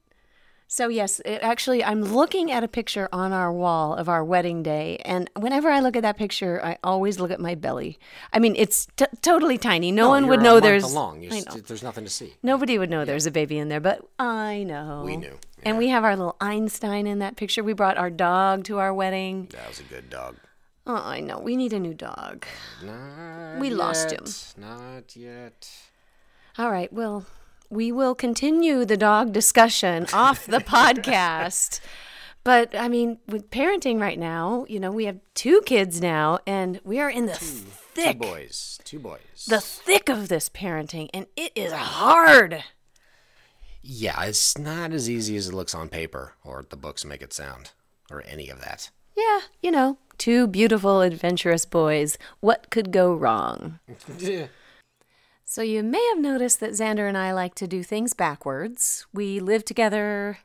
So 0.66 0.88
yes, 0.88 1.20
it 1.24 1.38
actually 1.42 1.84
I'm 1.84 2.02
looking 2.02 2.50
at 2.50 2.64
a 2.64 2.68
picture 2.68 3.08
on 3.12 3.32
our 3.32 3.52
wall 3.52 3.94
of 3.94 4.08
our 4.08 4.24
wedding 4.24 4.62
day 4.62 5.00
and 5.04 5.30
whenever 5.36 5.68
I 5.70 5.78
look 5.78 5.94
at 5.94 6.02
that 6.02 6.16
picture, 6.16 6.60
I 6.64 6.78
always 6.82 7.20
look 7.20 7.30
at 7.30 7.38
my 7.38 7.54
belly. 7.54 7.98
I 8.32 8.38
mean, 8.40 8.54
it's 8.56 8.86
t- 8.96 9.04
totally 9.22 9.56
tiny. 9.56 9.92
No, 9.92 10.08
one 10.08 10.26
would 10.26 10.42
know 10.42 10.58
there's 10.60 10.82
along. 10.82 11.22
You 11.22 11.30
I 11.32 11.36
s- 11.38 11.46
know. 11.46 11.60
There's 11.60 11.82
nothing 11.84 12.04
to 12.04 12.10
see. 12.10 12.34
Nobody 12.42 12.76
would 12.78 12.90
know 12.90 13.04
there's 13.04 13.26
a 13.26 13.30
baby 13.30 13.56
in 13.58 13.68
there, 13.68 13.78
but 13.80 14.04
I 14.18 14.64
know. 14.64 15.02
We 15.04 15.16
knew, 15.16 15.38
And 15.62 15.78
we 15.78 15.88
have 15.88 16.02
our 16.02 16.16
little 16.16 16.36
Einstein 16.40 17.06
in 17.06 17.20
that 17.20 17.36
picture. 17.36 17.62
We 17.62 17.72
brought 17.72 17.96
our 17.96 18.10
dog 18.10 18.64
to 18.64 18.78
our 18.78 18.92
wedding. 18.92 19.48
That 19.52 19.68
was 19.68 19.78
a 19.80 19.84
good 19.84 20.10
dog. 20.10 20.36
Oh, 20.86 20.96
I 20.96 21.20
know. 21.20 21.38
We 21.38 21.56
need 21.56 21.72
a 21.72 21.78
new 21.78 21.94
dog. 21.94 22.46
Not 22.84 23.58
We 23.60 23.70
lost 23.70 24.10
him. 24.10 24.24
Not 24.60 25.14
yet. 25.14 25.70
All 26.58 26.70
right. 26.70 26.92
Well, 26.92 27.26
we 27.70 27.90
will 27.92 28.14
continue 28.14 28.84
the 28.84 28.96
dog 28.96 29.32
discussion 29.32 30.06
off 30.12 30.46
the 30.46 30.58
podcast. 30.58 31.80
But 32.44 32.74
I 32.76 32.88
mean, 32.88 33.18
with 33.26 33.50
parenting 33.50 34.00
right 34.00 34.18
now, 34.18 34.66
you 34.68 34.78
know, 34.78 34.90
we 34.90 35.06
have 35.06 35.18
two 35.34 35.62
kids 35.64 36.00
now, 36.00 36.38
and 36.46 36.80
we 36.84 37.00
are 37.00 37.10
in 37.10 37.26
the 37.26 37.32
Two 37.32 37.46
thick, 37.46 38.18
boys. 38.18 38.78
Two 38.84 38.98
boys. 38.98 39.46
the 39.48 39.60
thick 39.60 40.08
of 40.10 40.28
this 40.28 40.48
parenting, 40.50 41.08
and 41.14 41.26
it 41.36 41.52
is 41.54 41.72
hard. 41.72 42.62
yeah, 43.82 44.22
it's 44.24 44.58
not 44.58 44.92
as 44.92 45.08
easy 45.08 45.36
as 45.36 45.48
it 45.48 45.54
looks 45.54 45.74
on 45.74 45.88
paper, 45.88 46.34
or 46.44 46.66
the 46.68 46.76
books 46.76 47.04
make 47.04 47.22
it 47.22 47.32
sound, 47.32 47.72
or 48.10 48.22
any 48.26 48.50
of 48.50 48.60
that. 48.60 48.90
Yeah, 49.16 49.40
you 49.62 49.70
know, 49.70 49.96
two 50.18 50.46
beautiful, 50.46 51.00
adventurous 51.00 51.64
boys. 51.64 52.18
What 52.40 52.68
could 52.70 52.92
go 52.92 53.14
wrong? 53.14 53.78
So 55.54 55.62
you 55.62 55.84
may 55.84 56.04
have 56.08 56.18
noticed 56.18 56.58
that 56.58 56.72
Xander 56.72 57.08
and 57.08 57.16
I 57.16 57.32
like 57.32 57.54
to 57.54 57.68
do 57.68 57.84
things 57.84 58.12
backwards. 58.12 59.06
We 59.12 59.38
live 59.38 59.64
together 59.64 60.38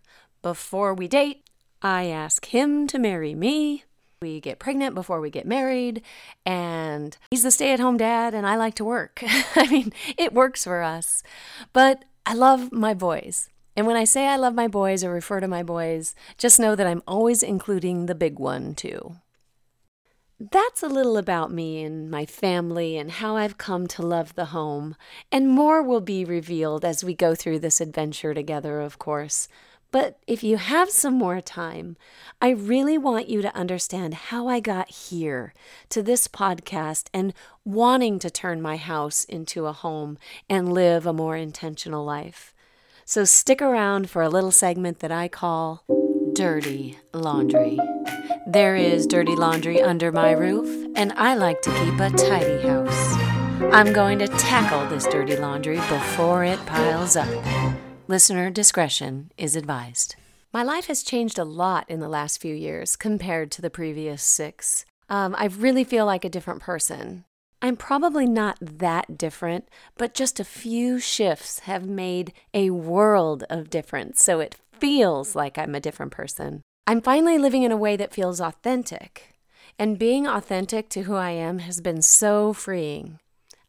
before 0.43 0.93
we 0.93 1.07
date. 1.07 1.41
I 1.81 2.05
ask 2.05 2.45
him 2.45 2.85
to 2.85 2.99
marry 2.99 3.33
me. 3.33 3.85
We 4.21 4.39
get 4.39 4.59
pregnant 4.59 4.93
before 4.93 5.19
we 5.19 5.31
get 5.31 5.47
married, 5.47 6.03
and 6.45 7.17
he's 7.31 7.41
the 7.41 7.49
stay 7.49 7.73
at 7.73 7.79
home 7.79 7.97
dad, 7.97 8.35
and 8.35 8.45
I 8.45 8.55
like 8.55 8.75
to 8.75 8.85
work. 8.85 9.23
I 9.55 9.65
mean, 9.65 9.93
it 10.15 10.31
works 10.31 10.63
for 10.63 10.83
us. 10.83 11.23
But 11.73 12.05
I 12.27 12.35
love 12.35 12.71
my 12.71 12.93
boys. 12.93 13.49
And 13.75 13.87
when 13.87 13.95
I 13.95 14.03
say 14.03 14.27
I 14.27 14.35
love 14.35 14.53
my 14.53 14.67
boys 14.67 15.03
or 15.03 15.09
refer 15.09 15.39
to 15.39 15.47
my 15.47 15.63
boys, 15.63 16.13
just 16.37 16.59
know 16.59 16.75
that 16.75 16.85
I'm 16.85 17.01
always 17.07 17.41
including 17.41 18.05
the 18.05 18.13
big 18.13 18.37
one, 18.37 18.75
too. 18.75 19.15
That's 20.39 20.81
a 20.81 20.87
little 20.87 21.17
about 21.17 21.51
me 21.51 21.83
and 21.83 22.09
my 22.09 22.25
family 22.25 22.95
and 22.97 23.11
how 23.11 23.35
I've 23.35 23.57
come 23.57 23.87
to 23.87 24.01
love 24.01 24.35
the 24.35 24.45
home. 24.45 24.95
And 25.33 25.49
more 25.49 25.83
will 25.83 25.99
be 25.99 26.23
revealed 26.23 26.85
as 26.85 27.03
we 27.03 27.13
go 27.13 27.35
through 27.35 27.59
this 27.59 27.81
adventure 27.81 28.33
together, 28.33 28.79
of 28.79 28.97
course. 28.97 29.49
But 29.91 30.17
if 30.27 30.41
you 30.41 30.55
have 30.55 30.89
some 30.89 31.15
more 31.15 31.41
time, 31.41 31.97
I 32.41 32.49
really 32.51 32.97
want 32.97 33.27
you 33.27 33.41
to 33.41 33.55
understand 33.55 34.13
how 34.13 34.47
I 34.47 34.61
got 34.61 34.89
here 34.89 35.53
to 35.89 36.01
this 36.01 36.27
podcast 36.27 37.07
and 37.13 37.33
wanting 37.65 38.17
to 38.19 38.29
turn 38.29 38.61
my 38.61 38.77
house 38.77 39.25
into 39.25 39.65
a 39.65 39.73
home 39.73 40.17
and 40.49 40.71
live 40.71 41.05
a 41.05 41.11
more 41.11 41.35
intentional 41.35 42.05
life. 42.05 42.53
So 43.03 43.25
stick 43.25 43.61
around 43.61 44.09
for 44.09 44.21
a 44.21 44.29
little 44.29 44.51
segment 44.51 44.99
that 44.99 45.11
I 45.11 45.27
call 45.27 45.83
Dirty 46.33 46.99
Laundry. 47.11 47.77
There 48.51 48.75
is 48.75 49.05
dirty 49.05 49.35
laundry 49.35 49.79
under 49.79 50.11
my 50.11 50.31
roof, 50.31 50.91
and 50.95 51.13
I 51.13 51.35
like 51.35 51.61
to 51.61 51.69
keep 51.69 51.99
a 51.99 52.09
tidy 52.09 52.67
house. 52.67 53.13
I'm 53.71 53.93
going 53.93 54.17
to 54.17 54.27
tackle 54.27 54.87
this 54.87 55.05
dirty 55.05 55.35
laundry 55.37 55.75
before 55.75 56.43
it 56.43 56.57
piles 56.65 57.15
up. 57.15 57.29
Listener 58.07 58.49
discretion 58.49 59.31
is 59.37 59.55
advised. 59.55 60.15
My 60.51 60.63
life 60.63 60.87
has 60.87 61.03
changed 61.03 61.37
a 61.37 61.43
lot 61.43 61.87
in 61.87 61.99
the 61.99 62.09
last 62.09 62.41
few 62.41 62.55
years 62.55 62.95
compared 62.95 63.51
to 63.51 63.61
the 63.61 63.69
previous 63.69 64.23
six. 64.23 64.83
Um, 65.09 65.35
I 65.37 65.45
really 65.45 65.83
feel 65.83 66.07
like 66.07 66.25
a 66.25 66.29
different 66.29 66.63
person. 66.63 67.25
I'm 67.61 67.77
probably 67.77 68.25
not 68.25 68.57
that 68.59 69.15
different, 69.15 69.69
but 69.95 70.15
just 70.15 70.39
a 70.39 70.43
few 70.43 70.97
shifts 70.97 71.59
have 71.59 71.85
made 71.85 72.33
a 72.55 72.71
world 72.71 73.43
of 73.47 73.69
difference, 73.69 74.23
so 74.23 74.39
it 74.39 74.55
feels 74.79 75.35
like 75.35 75.59
I'm 75.59 75.75
a 75.75 75.79
different 75.79 76.11
person. 76.11 76.63
I'm 76.89 77.01
finally 77.01 77.37
living 77.37 77.61
in 77.61 77.71
a 77.71 77.77
way 77.77 77.95
that 77.97 78.15
feels 78.15 78.41
authentic, 78.41 79.35
and 79.77 79.99
being 79.99 80.25
authentic 80.25 80.89
to 80.89 81.03
who 81.03 81.13
I 81.13 81.29
am 81.29 81.59
has 81.59 81.81
been 81.81 82.01
so 82.01 82.51
freeing. 82.51 83.19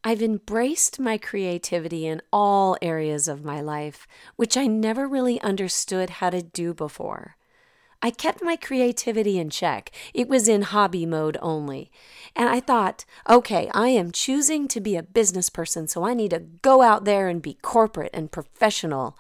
I've 0.03 0.23
embraced 0.23 0.99
my 0.99 1.19
creativity 1.19 2.07
in 2.07 2.23
all 2.33 2.79
areas 2.81 3.29
of 3.29 3.45
my 3.45 3.61
life, 3.61 4.07
which 4.37 4.57
I 4.57 4.67
never 4.67 5.07
really 5.07 5.39
understood 5.43 6.09
how 6.09 6.31
to 6.31 6.41
do 6.41 6.73
before. 6.73 7.37
I 8.01 8.11
kept 8.11 8.43
my 8.43 8.57
creativity 8.57 9.39
in 9.39 9.51
check. 9.51 9.93
It 10.15 10.27
was 10.27 10.49
in 10.49 10.63
hobby 10.63 11.05
mode 11.05 11.37
only. 11.43 11.91
And 12.35 12.49
I 12.49 12.61
thought, 12.61 13.05
okay, 13.29 13.71
I 13.75 13.89
am 13.89 14.13
choosing 14.13 14.67
to 14.69 14.81
be 14.81 14.97
a 14.97 15.03
business 15.03 15.51
person, 15.51 15.89
so 15.89 16.05
I 16.07 16.15
need 16.15 16.31
to 16.31 16.39
go 16.63 16.81
out 16.81 17.05
there 17.05 17.29
and 17.29 17.43
be 17.43 17.59
corporate 17.61 18.13
and 18.15 18.33
professional. 18.33 19.19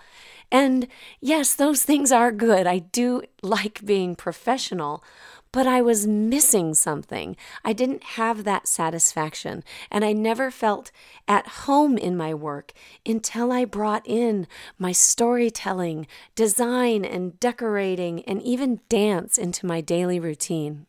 And 0.53 0.89
yes, 1.21 1.55
those 1.55 1.85
things 1.85 2.11
are 2.11 2.33
good. 2.33 2.67
I 2.67 2.79
do 2.79 3.23
like 3.43 3.85
being 3.85 4.17
professional, 4.17 5.05
but 5.53 5.67
I 5.67 5.83
was 5.83 6.07
missing 6.07 6.75
something. 6.75 7.37
I 7.65 7.73
didn't 7.73 8.03
have 8.03 8.45
that 8.45 8.69
satisfaction, 8.69 9.65
and 9.91 10.05
I 10.05 10.13
never 10.13 10.51
felt 10.51 10.93
at 11.27 11.47
home 11.47 11.99
in 11.99 12.17
my 12.17 12.35
work 12.35 12.73
until 13.05 13.51
I 13.53 13.65
brought 13.65 14.07
in 14.07 14.47
my 14.79 14.93
storytelling, 14.93 16.07
design, 16.35 17.05
and 17.05 17.39
decorating, 17.41 18.23
and 18.25 18.43
even 18.43 18.81
dance 18.89 19.39
into 19.39 19.67
my 19.67 19.81
daily 19.81 20.21
routine. 20.21 20.87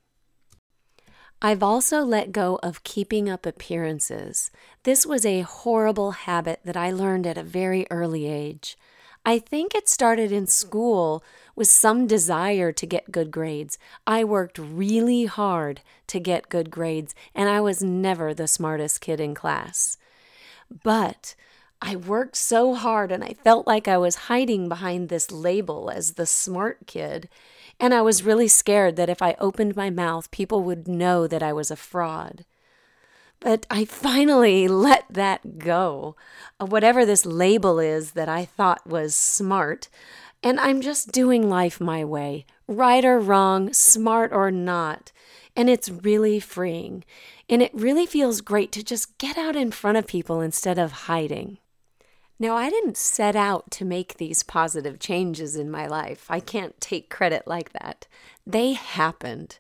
I've 1.43 1.63
also 1.63 2.02
let 2.04 2.32
go 2.32 2.60
of 2.62 2.84
keeping 2.84 3.28
up 3.28 3.47
appearances. 3.47 4.52
This 4.84 5.08
was 5.08 5.26
a 5.26 5.41
horrible 5.41 6.12
habit 6.12 6.60
that 6.63 6.78
I 6.78 6.91
learned 6.91 7.26
at 7.26 7.38
a 7.38 7.43
very 7.43 7.88
early 7.89 8.28
age. 8.28 8.78
I 9.25 9.38
think 9.38 9.75
it 9.75 9.88
started 9.88 10.31
in 10.31 10.47
school 10.47 11.23
with 11.55 11.67
some 11.67 12.07
desire 12.07 12.71
to 12.71 12.86
get 12.88 13.12
good 13.12 13.29
grades. 13.29 13.77
I 14.07 14.23
worked 14.23 14.57
really 14.57 15.25
hard 15.25 15.81
to 16.07 16.19
get 16.19 16.49
good 16.49 16.71
grades, 16.71 17.13
and 17.36 17.47
I 17.47 17.62
was 17.62 17.84
never 17.84 18.34
the 18.34 18.47
smartest 18.47 18.99
kid 18.99 19.19
in 19.19 19.36
class. 19.36 19.97
But 20.84 21.36
I 21.81 21.95
worked 21.95 22.36
so 22.36 22.75
hard 22.75 23.12
and 23.12 23.23
I 23.23 23.34
felt 23.34 23.65
like 23.65 23.88
I 23.88 23.97
was 23.97 24.27
hiding 24.27 24.69
behind 24.69 25.10
this 25.10 25.31
label 25.31 25.89
as 25.89 26.13
the 26.13 26.27
smart 26.27 26.86
kid. 26.86 27.27
And 27.79 27.93
I 27.93 28.01
was 28.01 28.23
really 28.23 28.47
scared 28.47 28.95
that 28.97 29.10
if 29.10 29.21
I 29.21 29.36
opened 29.39 29.75
my 29.75 29.89
mouth, 29.89 30.29
people 30.29 30.62
would 30.63 30.88
know 30.88 31.25
that 31.25 31.41
I 31.41 31.53
was 31.53 31.71
a 31.71 31.75
fraud. 31.75 32.45
But 33.41 33.65
I 33.71 33.86
finally 33.86 34.67
let 34.67 35.06
that 35.10 35.58
go. 35.58 36.15
Whatever 36.60 37.06
this 37.06 37.25
label 37.25 37.80
is 37.80 38.12
that 38.12 38.30
I 38.30 38.45
thought 38.45 38.88
was 38.88 39.15
smart, 39.15 39.89
and 40.43 40.60
I'm 40.60 40.80
just 40.80 41.12
doing 41.12 41.49
life 41.49 41.82
my 41.82 42.06
way, 42.06 42.45
right 42.67 43.04
or 43.04 43.19
wrong, 43.19 43.73
smart 43.73 44.32
or 44.32 44.51
not. 44.51 45.12
And 45.56 45.69
it's 45.69 45.89
really 45.89 46.39
freeing. 46.39 47.04
And 47.49 47.62
it 47.63 47.73
really 47.73 48.06
feels 48.06 48.41
great 48.41 48.71
to 48.73 48.84
just 48.84 49.17
get 49.17 49.38
out 49.38 49.56
in 49.56 49.71
front 49.71 49.97
of 49.97 50.08
people 50.08 50.39
instead 50.39 50.77
of 50.77 50.91
hiding. 50.91 51.58
Now, 52.39 52.56
I 52.56 52.69
didn't 52.69 52.97
set 52.97 53.36
out 53.36 53.69
to 53.71 53.86
make 53.86 54.17
these 54.17 54.41
positive 54.41 54.99
changes 54.99 55.56
in 55.56 55.69
my 55.69 55.86
life. 55.86 56.25
I 56.30 56.39
can't 56.39 56.80
take 56.80 57.10
credit 57.10 57.47
like 57.47 57.73
that. 57.73 58.08
They 58.47 58.73
happened 58.73 59.60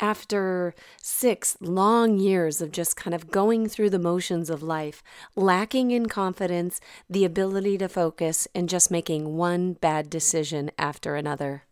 after 0.00 0.74
six 1.02 1.56
long 1.60 2.18
years 2.18 2.60
of 2.60 2.72
just 2.72 2.96
kind 2.96 3.14
of 3.14 3.30
going 3.30 3.68
through 3.68 3.90
the 3.90 3.98
motions 3.98 4.50
of 4.50 4.62
life, 4.62 5.02
lacking 5.34 5.90
in 5.90 6.06
confidence, 6.06 6.80
the 7.08 7.24
ability 7.24 7.78
to 7.78 7.88
focus, 7.88 8.46
and 8.54 8.68
just 8.68 8.90
making 8.90 9.36
one 9.36 9.72
bad 9.72 10.08
decision 10.08 10.70
after 10.78 11.16
another. 11.16 11.64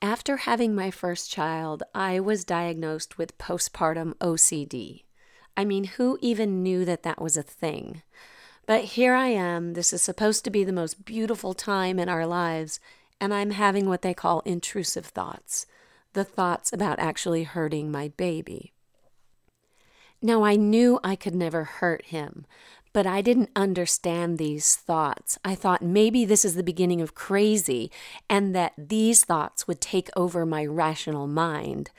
After 0.00 0.38
having 0.38 0.74
my 0.74 0.90
first 0.90 1.30
child, 1.30 1.82
I 1.94 2.20
was 2.20 2.44
diagnosed 2.44 3.18
with 3.18 3.36
postpartum 3.36 4.14
OCD. 4.14 5.02
I 5.56 5.64
mean, 5.64 5.84
who 5.84 6.18
even 6.20 6.62
knew 6.62 6.84
that 6.84 7.02
that 7.02 7.20
was 7.20 7.36
a 7.36 7.42
thing? 7.42 8.02
But 8.64 8.84
here 8.84 9.14
I 9.14 9.28
am. 9.28 9.72
This 9.72 9.92
is 9.92 10.00
supposed 10.00 10.44
to 10.44 10.50
be 10.50 10.62
the 10.62 10.72
most 10.72 11.04
beautiful 11.04 11.52
time 11.52 11.98
in 11.98 12.08
our 12.08 12.26
lives, 12.26 12.78
and 13.20 13.34
I'm 13.34 13.50
having 13.50 13.88
what 13.88 14.02
they 14.02 14.14
call 14.14 14.40
intrusive 14.40 15.06
thoughts 15.06 15.66
the 16.12 16.24
thoughts 16.24 16.72
about 16.72 16.98
actually 16.98 17.44
hurting 17.44 17.90
my 17.90 18.08
baby. 18.16 18.72
Now, 20.20 20.42
I 20.42 20.56
knew 20.56 20.98
I 21.04 21.14
could 21.14 21.34
never 21.34 21.64
hurt 21.64 22.06
him, 22.06 22.44
but 22.92 23.06
I 23.06 23.20
didn't 23.20 23.50
understand 23.54 24.38
these 24.38 24.74
thoughts. 24.74 25.38
I 25.44 25.54
thought 25.54 25.82
maybe 25.82 26.24
this 26.24 26.44
is 26.44 26.56
the 26.56 26.62
beginning 26.62 27.00
of 27.00 27.14
crazy 27.14 27.90
and 28.28 28.54
that 28.54 28.72
these 28.76 29.24
thoughts 29.24 29.68
would 29.68 29.80
take 29.80 30.08
over 30.16 30.44
my 30.44 30.64
rational 30.64 31.28
mind. 31.28 31.90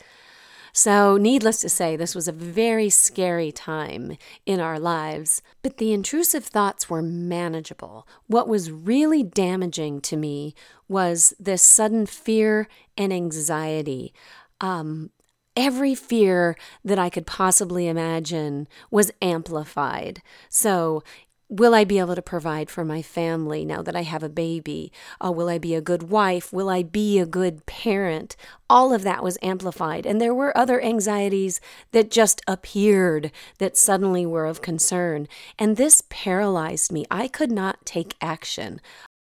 So, 0.82 1.18
needless 1.18 1.60
to 1.60 1.68
say, 1.68 1.98
this 1.98 2.16
was 2.16 2.30
a 2.30 2.32
very 2.32 2.90
scary 2.90 3.52
time 3.52 4.16
in 4.46 4.62
our 4.62 4.80
lives, 4.80 5.42
but 5.62 5.76
the 5.76 5.92
intrusive 5.92 6.46
thoughts 6.46 6.90
were 6.90 7.02
manageable. 7.02 8.08
What 8.28 8.48
was 8.48 8.72
really 8.72 9.22
damaging 9.22 10.00
to 10.00 10.16
me 10.16 10.56
was 10.88 11.34
this 11.38 11.62
sudden 11.62 12.06
fear 12.06 12.70
and 12.98 13.12
anxiety. 13.12 14.14
Um, 14.62 15.10
every 15.58 15.96
fear 15.96 16.56
that 16.86 16.98
I 16.98 17.10
could 17.10 17.28
possibly 17.28 17.90
imagine 17.90 18.66
was 18.90 19.12
amplified. 19.22 20.22
So, 20.48 21.04
Will 21.52 21.74
I 21.74 21.84
be 21.84 21.98
able 21.98 22.14
to 22.14 22.22
provide 22.22 22.70
for 22.70 22.86
my 22.86 23.02
family 23.02 23.66
now 23.66 23.82
that 23.82 23.96
I 23.96 24.04
have 24.04 24.22
a 24.22 24.30
baby? 24.30 24.92
Uh, 25.20 25.32
will 25.32 25.50
I 25.50 25.58
be 25.58 25.74
a 25.74 25.82
good 25.82 26.04
wife? 26.04 26.54
Will 26.54 26.70
I 26.70 26.84
be 26.84 27.18
a 27.18 27.26
good 27.26 27.66
parent? 27.66 28.36
All 28.70 28.94
of 28.94 29.02
that 29.02 29.24
was 29.24 29.40
amplified. 29.42 30.06
And 30.06 30.22
there 30.22 30.34
were 30.34 30.56
other 30.56 30.80
anxieties 30.80 31.60
that 31.92 32.12
just 32.12 32.44
appeared 32.48 33.32
that 33.58 33.76
suddenly 33.76 34.28
were 34.28 34.46
of 34.46 34.62
concern. 34.62 35.28
And 35.58 35.76
this 35.76 36.04
paralyzed 36.08 36.92
me. 36.92 37.06
I 37.10 37.28
could 37.28 37.52
not 37.52 37.84
take 37.84 38.16
action. 38.22 38.80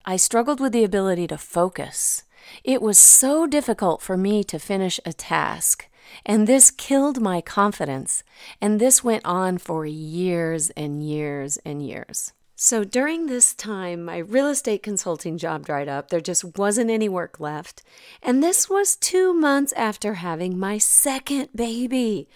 I 0.06 0.16
struggled 0.16 0.60
with 0.60 0.72
the 0.72 0.84
ability 0.84 1.26
to 1.26 1.36
focus. 1.36 2.22
It 2.62 2.80
was 2.80 2.98
so 2.98 3.46
difficult 3.46 4.00
for 4.00 4.16
me 4.16 4.42
to 4.44 4.58
finish 4.58 4.98
a 5.04 5.12
task. 5.12 5.88
And 6.24 6.46
this 6.46 6.70
killed 6.70 7.20
my 7.20 7.40
confidence. 7.40 8.22
And 8.60 8.80
this 8.80 9.04
went 9.04 9.24
on 9.24 9.58
for 9.58 9.86
years 9.86 10.70
and 10.70 11.02
years 11.06 11.58
and 11.64 11.86
years. 11.86 12.32
So 12.56 12.84
during 12.84 13.26
this 13.26 13.52
time, 13.52 14.04
my 14.04 14.18
real 14.18 14.46
estate 14.46 14.82
consulting 14.82 15.38
job 15.38 15.66
dried 15.66 15.88
up. 15.88 16.08
There 16.08 16.20
just 16.20 16.56
wasn't 16.56 16.90
any 16.90 17.08
work 17.08 17.40
left. 17.40 17.82
And 18.22 18.42
this 18.42 18.70
was 18.70 18.94
two 18.94 19.34
months 19.34 19.72
after 19.72 20.14
having 20.14 20.58
my 20.58 20.78
second 20.78 21.48
baby. 21.54 22.28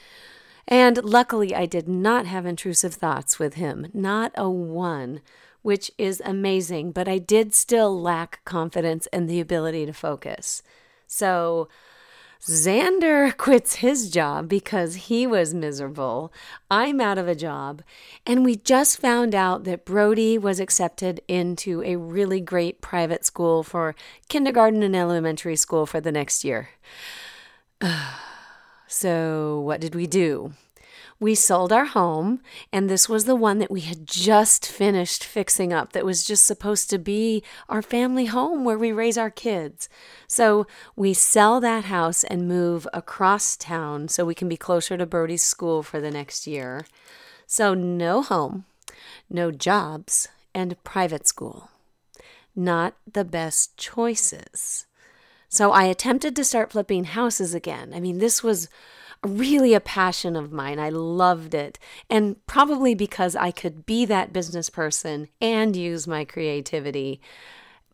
And 0.66 1.02
luckily, 1.04 1.54
I 1.54 1.66
did 1.66 1.88
not 1.88 2.26
have 2.26 2.46
intrusive 2.46 2.94
thoughts 2.94 3.38
with 3.38 3.54
him, 3.54 3.86
not 3.94 4.32
a 4.34 4.50
one, 4.50 5.20
which 5.62 5.90
is 5.96 6.20
amazing. 6.24 6.92
But 6.92 7.08
I 7.08 7.18
did 7.18 7.54
still 7.54 7.98
lack 7.98 8.44
confidence 8.44 9.06
and 9.12 9.30
the 9.30 9.40
ability 9.40 9.86
to 9.86 9.92
focus. 9.92 10.62
So 11.06 11.68
Xander 12.42 13.36
quits 13.36 13.76
his 13.76 14.10
job 14.10 14.48
because 14.48 14.94
he 15.08 15.26
was 15.26 15.54
miserable. 15.54 16.32
I'm 16.70 17.00
out 17.00 17.18
of 17.18 17.28
a 17.28 17.34
job. 17.34 17.82
And 18.26 18.44
we 18.44 18.56
just 18.56 19.00
found 19.00 19.34
out 19.34 19.64
that 19.64 19.84
Brody 19.84 20.38
was 20.38 20.60
accepted 20.60 21.20
into 21.28 21.82
a 21.82 21.96
really 21.96 22.40
great 22.40 22.80
private 22.80 23.24
school 23.24 23.62
for 23.62 23.94
kindergarten 24.28 24.82
and 24.82 24.94
elementary 24.94 25.56
school 25.56 25.86
for 25.86 26.00
the 26.00 26.12
next 26.12 26.44
year. 26.44 26.70
so, 28.86 29.60
what 29.60 29.80
did 29.80 29.94
we 29.94 30.06
do? 30.06 30.52
We 31.20 31.34
sold 31.34 31.72
our 31.72 31.86
home, 31.86 32.40
and 32.72 32.88
this 32.88 33.08
was 33.08 33.24
the 33.24 33.34
one 33.34 33.58
that 33.58 33.70
we 33.70 33.80
had 33.80 34.06
just 34.06 34.66
finished 34.66 35.24
fixing 35.24 35.72
up 35.72 35.92
that 35.92 36.04
was 36.04 36.24
just 36.24 36.44
supposed 36.44 36.88
to 36.90 36.98
be 36.98 37.42
our 37.68 37.82
family 37.82 38.26
home 38.26 38.64
where 38.64 38.78
we 38.78 38.92
raise 38.92 39.18
our 39.18 39.30
kids. 39.30 39.88
So 40.28 40.66
we 40.94 41.12
sell 41.14 41.60
that 41.60 41.84
house 41.84 42.22
and 42.24 42.46
move 42.46 42.86
across 42.92 43.56
town 43.56 44.08
so 44.08 44.24
we 44.24 44.34
can 44.34 44.48
be 44.48 44.56
closer 44.56 44.96
to 44.96 45.06
Brody's 45.06 45.42
school 45.42 45.82
for 45.82 46.00
the 46.00 46.10
next 46.10 46.46
year. 46.46 46.86
So, 47.46 47.74
no 47.74 48.22
home, 48.22 48.66
no 49.28 49.50
jobs, 49.50 50.28
and 50.54 50.82
private 50.84 51.26
school. 51.26 51.70
Not 52.54 52.94
the 53.10 53.24
best 53.24 53.76
choices. 53.76 54.86
So 55.48 55.72
I 55.72 55.84
attempted 55.84 56.36
to 56.36 56.44
start 56.44 56.72
flipping 56.72 57.04
houses 57.04 57.54
again. 57.54 57.92
I 57.94 58.00
mean, 58.00 58.18
this 58.18 58.42
was 58.42 58.68
really 59.24 59.74
a 59.74 59.80
passion 59.80 60.36
of 60.36 60.52
mine. 60.52 60.78
I 60.78 60.90
loved 60.90 61.54
it. 61.54 61.78
And 62.08 62.36
probably 62.46 62.94
because 62.94 63.34
I 63.34 63.50
could 63.50 63.84
be 63.86 64.04
that 64.06 64.32
business 64.32 64.70
person 64.70 65.28
and 65.40 65.74
use 65.76 66.06
my 66.06 66.24
creativity. 66.24 67.20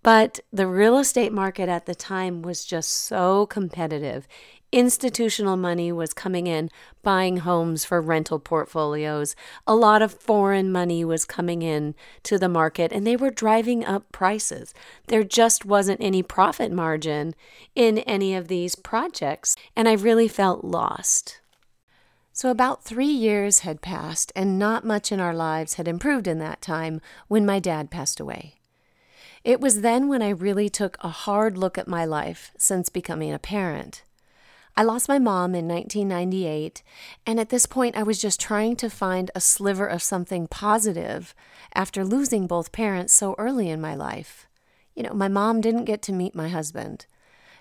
But 0.02 0.40
the 0.52 0.66
real 0.66 0.98
estate 0.98 1.32
market 1.32 1.68
at 1.68 1.86
the 1.86 1.94
time 1.94 2.42
was 2.42 2.64
just 2.64 2.90
so 2.90 3.46
competitive 3.46 4.28
institutional 4.74 5.56
money 5.56 5.92
was 5.92 6.12
coming 6.12 6.48
in, 6.48 6.68
buying 7.04 7.38
homes 7.38 7.84
for 7.84 8.00
rental 8.00 8.40
portfolios. 8.40 9.36
A 9.68 9.74
lot 9.76 10.02
of 10.02 10.12
foreign 10.12 10.72
money 10.72 11.04
was 11.04 11.24
coming 11.24 11.62
in 11.62 11.94
to 12.24 12.38
the 12.38 12.48
market, 12.48 12.90
and 12.90 13.06
they 13.06 13.14
were 13.14 13.30
driving 13.30 13.84
up 13.84 14.10
prices. 14.10 14.74
There 15.06 15.22
just 15.22 15.64
wasn't 15.64 16.00
any 16.00 16.24
profit 16.24 16.72
margin 16.72 17.36
in 17.76 17.98
any 17.98 18.34
of 18.34 18.48
these 18.48 18.74
projects, 18.74 19.54
and 19.76 19.88
I 19.88 19.92
really 19.92 20.26
felt 20.26 20.64
lost. 20.64 21.40
So, 22.32 22.50
about 22.50 22.82
three 22.82 23.06
years 23.06 23.60
had 23.60 23.80
passed, 23.80 24.32
and 24.34 24.58
not 24.58 24.84
much 24.84 25.12
in 25.12 25.20
our 25.20 25.34
lives 25.34 25.74
had 25.74 25.86
improved 25.86 26.26
in 26.26 26.40
that 26.40 26.60
time 26.60 27.00
when 27.28 27.46
my 27.46 27.60
dad 27.60 27.92
passed 27.92 28.18
away. 28.18 28.54
It 29.44 29.60
was 29.60 29.82
then 29.82 30.08
when 30.08 30.20
I 30.20 30.30
really 30.30 30.68
took 30.68 30.96
a 31.00 31.10
hard 31.10 31.56
look 31.56 31.78
at 31.78 31.86
my 31.86 32.04
life 32.04 32.50
since 32.58 32.88
becoming 32.88 33.32
a 33.32 33.38
parent. 33.38 34.02
I 34.76 34.82
lost 34.82 35.08
my 35.08 35.20
mom 35.20 35.54
in 35.54 35.68
1998, 35.68 36.82
and 37.24 37.38
at 37.38 37.50
this 37.50 37.64
point, 37.64 37.96
I 37.96 38.02
was 38.02 38.20
just 38.20 38.40
trying 38.40 38.74
to 38.76 38.90
find 38.90 39.30
a 39.34 39.40
sliver 39.40 39.86
of 39.86 40.02
something 40.02 40.48
positive 40.48 41.32
after 41.74 42.04
losing 42.04 42.48
both 42.48 42.72
parents 42.72 43.12
so 43.12 43.36
early 43.38 43.70
in 43.70 43.80
my 43.80 43.94
life. 43.94 44.48
You 44.96 45.04
know, 45.04 45.14
my 45.14 45.28
mom 45.28 45.60
didn't 45.60 45.84
get 45.84 46.02
to 46.02 46.12
meet 46.12 46.34
my 46.34 46.48
husband. 46.48 47.06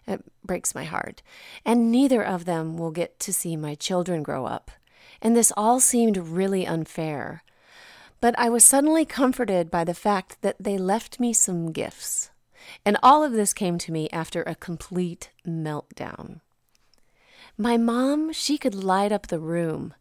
It 0.08 0.24
breaks 0.44 0.76
my 0.76 0.84
heart. 0.84 1.22
And 1.66 1.92
neither 1.92 2.24
of 2.24 2.46
them 2.46 2.78
will 2.78 2.92
get 2.92 3.20
to 3.22 3.34
see 3.34 3.56
my 3.56 3.76
children 3.76 4.24
grow 4.24 4.46
up. 4.46 4.72
And 5.22 5.36
this 5.36 5.54
all 5.56 5.80
seemed 5.80 6.18
really 6.18 6.66
unfair. 6.66 7.44
But 8.22 8.38
I 8.38 8.50
was 8.50 8.64
suddenly 8.64 9.06
comforted 9.06 9.70
by 9.70 9.84
the 9.84 9.94
fact 9.94 10.42
that 10.42 10.56
they 10.60 10.78
left 10.78 11.20
me 11.20 11.34
some 11.34 11.72
gifts. 11.72 12.32
And 12.86 12.98
all 13.04 13.24
of 13.24 13.34
this 13.34 13.54
came 13.54 13.78
to 13.80 13.92
me 13.92 14.10
after 14.12 14.44
a 14.44 14.56
complete 14.56 15.32
meltdown. 15.46 16.40
My 17.58 17.78
mom, 17.78 18.34
she 18.34 18.58
could 18.58 18.76
light 18.76 19.12
up 19.12 19.28
the 19.28 19.40
room. 19.40 19.94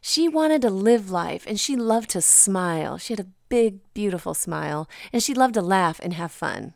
She 0.00 0.28
wanted 0.28 0.62
to 0.62 0.70
live 0.70 1.10
life 1.10 1.44
and 1.46 1.58
she 1.58 1.76
loved 1.76 2.10
to 2.10 2.20
smile. 2.20 2.98
She 2.98 3.12
had 3.12 3.20
a 3.20 3.30
big, 3.48 3.80
beautiful 3.92 4.32
smile, 4.32 4.88
and 5.12 5.22
she 5.22 5.34
loved 5.34 5.54
to 5.54 5.60
laugh 5.60 6.00
and 6.02 6.14
have 6.14 6.32
fun. 6.32 6.72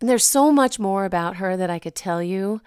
And 0.00 0.08
there's 0.08 0.24
so 0.24 0.52
much 0.52 0.78
more 0.78 1.04
about 1.04 1.36
her 1.36 1.56
that 1.56 1.70
I 1.70 1.80
could 1.80 1.94
tell 1.94 2.22
you. 2.22 2.60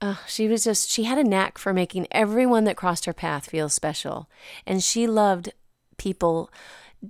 Uh, 0.00 0.16
she 0.26 0.48
was 0.48 0.64
just, 0.64 0.90
she 0.90 1.04
had 1.04 1.16
a 1.16 1.24
knack 1.24 1.56
for 1.56 1.72
making 1.72 2.08
everyone 2.10 2.64
that 2.64 2.76
crossed 2.76 3.04
her 3.04 3.12
path 3.12 3.48
feel 3.48 3.68
special. 3.68 4.28
And 4.66 4.82
she 4.82 5.06
loved 5.06 5.52
people 5.96 6.50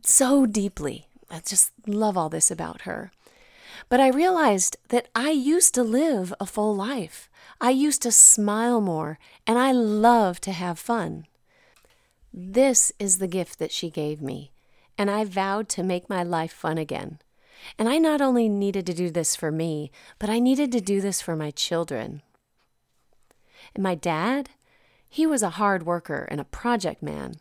so 0.03 0.45
deeply. 0.45 1.07
I 1.31 1.41
just 1.41 1.73
love 1.87 2.19
all 2.19 2.29
this 2.29 2.51
about 2.51 2.83
her. 2.83 3.11
But 3.89 4.01
I 4.01 4.09
realized 4.09 4.77
that 4.91 5.09
I 5.15 5.31
used 5.31 5.75
to 5.75 5.83
live 5.83 6.35
a 6.39 6.47
full 6.47 6.77
life. 6.77 7.31
I 7.65 7.71
used 7.71 8.03
to 8.03 8.11
smile 8.11 8.81
more, 8.81 9.21
and 9.47 9.57
I 9.57 9.71
love 9.71 10.41
to 10.41 10.51
have 10.51 10.81
fun. 10.81 11.27
This 12.35 12.91
is 12.99 13.19
the 13.19 13.29
gift 13.29 13.61
that 13.61 13.71
she 13.71 13.89
gave 13.89 14.21
me, 14.21 14.51
and 14.99 15.09
I 15.09 15.25
vowed 15.25 15.69
to 15.71 15.85
make 15.85 16.11
my 16.11 16.25
life 16.25 16.53
fun 16.53 16.77
again. 16.77 17.21
And 17.79 17.89
I 17.89 17.99
not 17.99 18.21
only 18.21 18.49
needed 18.49 18.85
to 18.87 18.93
do 18.93 19.11
this 19.11 19.37
for 19.37 19.53
me, 19.53 19.93
but 20.19 20.29
I 20.29 20.41
needed 20.41 20.73
to 20.73 20.81
do 20.81 21.01
this 21.01 21.23
for 21.23 21.37
my 21.37 21.53
children. 21.53 22.23
And 23.77 23.85
my 23.85 23.95
dad, 23.95 24.51
he 25.09 25.25
was 25.25 25.45
a 25.45 25.51
hard 25.51 25.87
worker 25.87 26.27
and 26.33 26.41
a 26.41 26.45
project 26.45 27.01
man. 27.01 27.35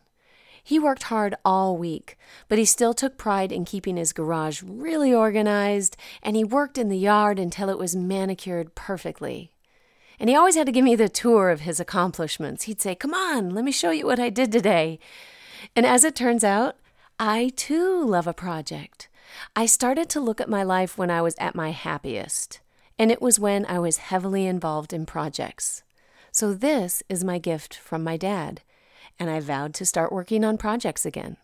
He 0.62 0.78
worked 0.78 1.04
hard 1.04 1.34
all 1.44 1.76
week, 1.76 2.16
but 2.48 2.58
he 2.58 2.64
still 2.64 2.94
took 2.94 3.18
pride 3.18 3.50
in 3.50 3.64
keeping 3.64 3.96
his 3.96 4.12
garage 4.12 4.62
really 4.62 5.12
organized, 5.12 5.96
and 6.22 6.36
he 6.36 6.44
worked 6.44 6.78
in 6.78 6.90
the 6.90 6.96
yard 6.96 7.40
until 7.40 7.68
it 7.68 7.78
was 7.78 7.96
manicured 7.96 8.76
perfectly. 8.76 9.50
And 10.18 10.28
he 10.28 10.36
always 10.36 10.54
had 10.54 10.66
to 10.66 10.72
give 10.72 10.84
me 10.84 10.94
the 10.94 11.08
tour 11.08 11.50
of 11.50 11.60
his 11.60 11.80
accomplishments. 11.80 12.64
He'd 12.64 12.80
say, 12.80 12.94
Come 12.94 13.14
on, 13.14 13.50
let 13.50 13.64
me 13.64 13.72
show 13.72 13.90
you 13.90 14.06
what 14.06 14.20
I 14.20 14.30
did 14.30 14.52
today. 14.52 14.98
And 15.74 15.86
as 15.86 16.04
it 16.04 16.14
turns 16.14 16.44
out, 16.44 16.76
I 17.18 17.52
too 17.56 18.04
love 18.04 18.26
a 18.26 18.34
project. 18.34 19.08
I 19.56 19.66
started 19.66 20.08
to 20.10 20.20
look 20.20 20.40
at 20.40 20.48
my 20.48 20.62
life 20.62 20.98
when 20.98 21.10
I 21.10 21.22
was 21.22 21.34
at 21.38 21.54
my 21.54 21.70
happiest, 21.70 22.60
and 22.98 23.10
it 23.10 23.22
was 23.22 23.40
when 23.40 23.64
I 23.66 23.78
was 23.78 23.98
heavily 23.98 24.46
involved 24.46 24.92
in 24.92 25.06
projects. 25.06 25.82
So, 26.30 26.54
this 26.54 27.02
is 27.08 27.24
my 27.24 27.38
gift 27.38 27.76
from 27.76 28.02
my 28.02 28.16
dad, 28.16 28.62
and 29.18 29.30
I 29.30 29.40
vowed 29.40 29.74
to 29.74 29.86
start 29.86 30.12
working 30.12 30.44
on 30.44 30.58
projects 30.58 31.04
again. 31.04 31.36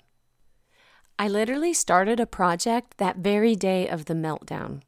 I 1.19 1.29
literally 1.29 1.75
started 1.75 2.21
a 2.21 2.27
project 2.27 2.99
that 2.99 3.17
very 3.17 3.57
day 3.57 3.89
of 3.89 4.05
the 4.05 4.15
meltdown. 4.15 4.83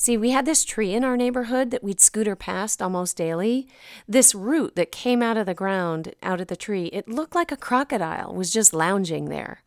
See, 0.00 0.16
we 0.16 0.30
had 0.30 0.46
this 0.46 0.64
tree 0.64 0.94
in 0.94 1.04
our 1.04 1.14
neighborhood 1.14 1.70
that 1.72 1.84
we'd 1.84 2.00
scooter 2.00 2.34
past 2.34 2.80
almost 2.80 3.18
daily. 3.18 3.68
This 4.08 4.34
root 4.34 4.74
that 4.74 4.90
came 4.90 5.20
out 5.20 5.36
of 5.36 5.44
the 5.44 5.52
ground, 5.52 6.14
out 6.22 6.40
of 6.40 6.46
the 6.46 6.56
tree, 6.56 6.86
it 6.86 7.06
looked 7.06 7.34
like 7.34 7.52
a 7.52 7.56
crocodile 7.58 8.32
was 8.34 8.50
just 8.50 8.72
lounging 8.72 9.26
there. 9.26 9.62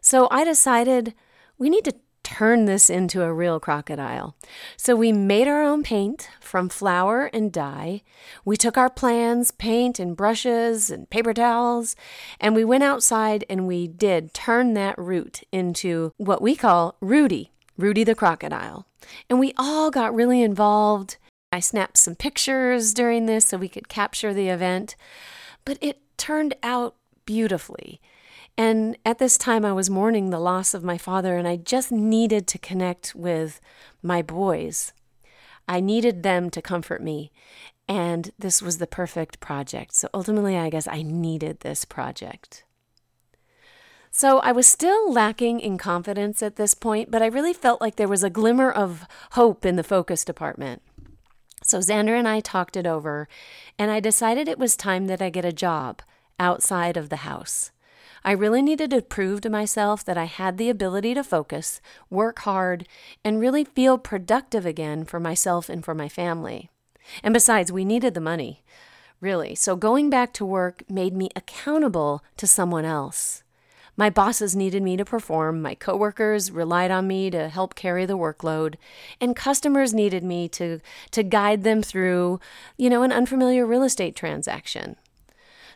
So 0.00 0.28
I 0.30 0.44
decided 0.44 1.14
we 1.58 1.68
need 1.68 1.84
to 1.86 1.96
turn 2.22 2.66
this 2.66 2.88
into 2.88 3.24
a 3.24 3.32
real 3.32 3.58
crocodile. 3.58 4.36
So 4.76 4.94
we 4.94 5.10
made 5.10 5.48
our 5.48 5.64
own 5.64 5.82
paint 5.82 6.28
from 6.40 6.68
flour 6.68 7.28
and 7.32 7.50
dye. 7.50 8.02
We 8.44 8.56
took 8.56 8.78
our 8.78 8.88
plans, 8.88 9.50
paint 9.50 9.98
and 9.98 10.16
brushes 10.16 10.92
and 10.92 11.10
paper 11.10 11.34
towels, 11.34 11.96
and 12.38 12.54
we 12.54 12.64
went 12.64 12.84
outside 12.84 13.44
and 13.50 13.66
we 13.66 13.88
did 13.88 14.32
turn 14.32 14.74
that 14.74 14.96
root 14.96 15.42
into 15.50 16.12
what 16.18 16.40
we 16.40 16.54
call 16.54 16.96
Rudy, 17.00 17.50
Rudy 17.76 18.04
the 18.04 18.14
crocodile. 18.14 18.86
And 19.28 19.38
we 19.38 19.52
all 19.56 19.90
got 19.90 20.14
really 20.14 20.42
involved. 20.42 21.16
I 21.52 21.60
snapped 21.60 21.98
some 21.98 22.14
pictures 22.14 22.92
during 22.92 23.26
this 23.26 23.46
so 23.46 23.56
we 23.56 23.68
could 23.68 23.88
capture 23.88 24.34
the 24.34 24.48
event, 24.48 24.96
but 25.64 25.78
it 25.80 26.00
turned 26.16 26.54
out 26.62 26.96
beautifully. 27.24 28.00
And 28.58 28.96
at 29.04 29.18
this 29.18 29.36
time, 29.36 29.64
I 29.64 29.72
was 29.72 29.90
mourning 29.90 30.30
the 30.30 30.38
loss 30.38 30.74
of 30.74 30.82
my 30.82 30.98
father, 30.98 31.36
and 31.36 31.46
I 31.46 31.56
just 31.56 31.92
needed 31.92 32.46
to 32.48 32.58
connect 32.58 33.14
with 33.14 33.60
my 34.02 34.22
boys. 34.22 34.92
I 35.68 35.80
needed 35.80 36.22
them 36.22 36.50
to 36.50 36.62
comfort 36.62 37.02
me, 37.02 37.32
and 37.88 38.30
this 38.38 38.62
was 38.62 38.78
the 38.78 38.86
perfect 38.86 39.40
project. 39.40 39.94
So 39.94 40.08
ultimately, 40.14 40.56
I 40.56 40.70
guess 40.70 40.88
I 40.88 41.02
needed 41.02 41.60
this 41.60 41.84
project. 41.84 42.64
So 44.18 44.38
I 44.38 44.50
was 44.50 44.66
still 44.66 45.12
lacking 45.12 45.60
in 45.60 45.76
confidence 45.76 46.42
at 46.42 46.56
this 46.56 46.72
point, 46.72 47.10
but 47.10 47.20
I 47.20 47.26
really 47.26 47.52
felt 47.52 47.82
like 47.82 47.96
there 47.96 48.08
was 48.08 48.24
a 48.24 48.30
glimmer 48.30 48.72
of 48.72 49.06
hope 49.32 49.66
in 49.66 49.76
the 49.76 49.84
focus 49.84 50.24
department. 50.24 50.80
So 51.62 51.80
Xander 51.80 52.18
and 52.18 52.26
I 52.26 52.40
talked 52.40 52.78
it 52.78 52.86
over, 52.86 53.28
and 53.78 53.90
I 53.90 54.00
decided 54.00 54.48
it 54.48 54.58
was 54.58 54.74
time 54.74 55.06
that 55.08 55.20
I 55.20 55.28
get 55.28 55.44
a 55.44 55.52
job 55.52 56.00
outside 56.40 56.96
of 56.96 57.10
the 57.10 57.26
house. 57.28 57.72
I 58.24 58.32
really 58.32 58.62
needed 58.62 58.88
to 58.92 59.02
prove 59.02 59.42
to 59.42 59.50
myself 59.50 60.02
that 60.06 60.16
I 60.16 60.24
had 60.24 60.56
the 60.56 60.70
ability 60.70 61.12
to 61.12 61.22
focus, 61.22 61.82
work 62.08 62.38
hard, 62.38 62.88
and 63.22 63.38
really 63.38 63.64
feel 63.64 63.98
productive 63.98 64.64
again 64.64 65.04
for 65.04 65.20
myself 65.20 65.68
and 65.68 65.84
for 65.84 65.94
my 65.94 66.08
family. 66.08 66.70
And 67.22 67.34
besides, 67.34 67.70
we 67.70 67.84
needed 67.84 68.14
the 68.14 68.22
money, 68.22 68.62
really. 69.20 69.54
So 69.54 69.76
going 69.76 70.08
back 70.08 70.32
to 70.32 70.46
work 70.46 70.84
made 70.88 71.14
me 71.14 71.28
accountable 71.36 72.24
to 72.38 72.46
someone 72.46 72.86
else. 72.86 73.42
My 73.96 74.10
bosses 74.10 74.54
needed 74.54 74.82
me 74.82 74.96
to 74.98 75.04
perform, 75.04 75.62
my 75.62 75.74
coworkers 75.74 76.50
relied 76.50 76.90
on 76.90 77.06
me 77.06 77.30
to 77.30 77.48
help 77.48 77.74
carry 77.74 78.04
the 78.04 78.18
workload, 78.18 78.74
and 79.20 79.34
customers 79.34 79.94
needed 79.94 80.22
me 80.22 80.48
to, 80.50 80.80
to 81.12 81.22
guide 81.22 81.64
them 81.64 81.82
through, 81.82 82.38
you 82.76 82.90
know, 82.90 83.02
an 83.02 83.12
unfamiliar 83.12 83.64
real 83.64 83.82
estate 83.82 84.14
transaction. 84.14 84.96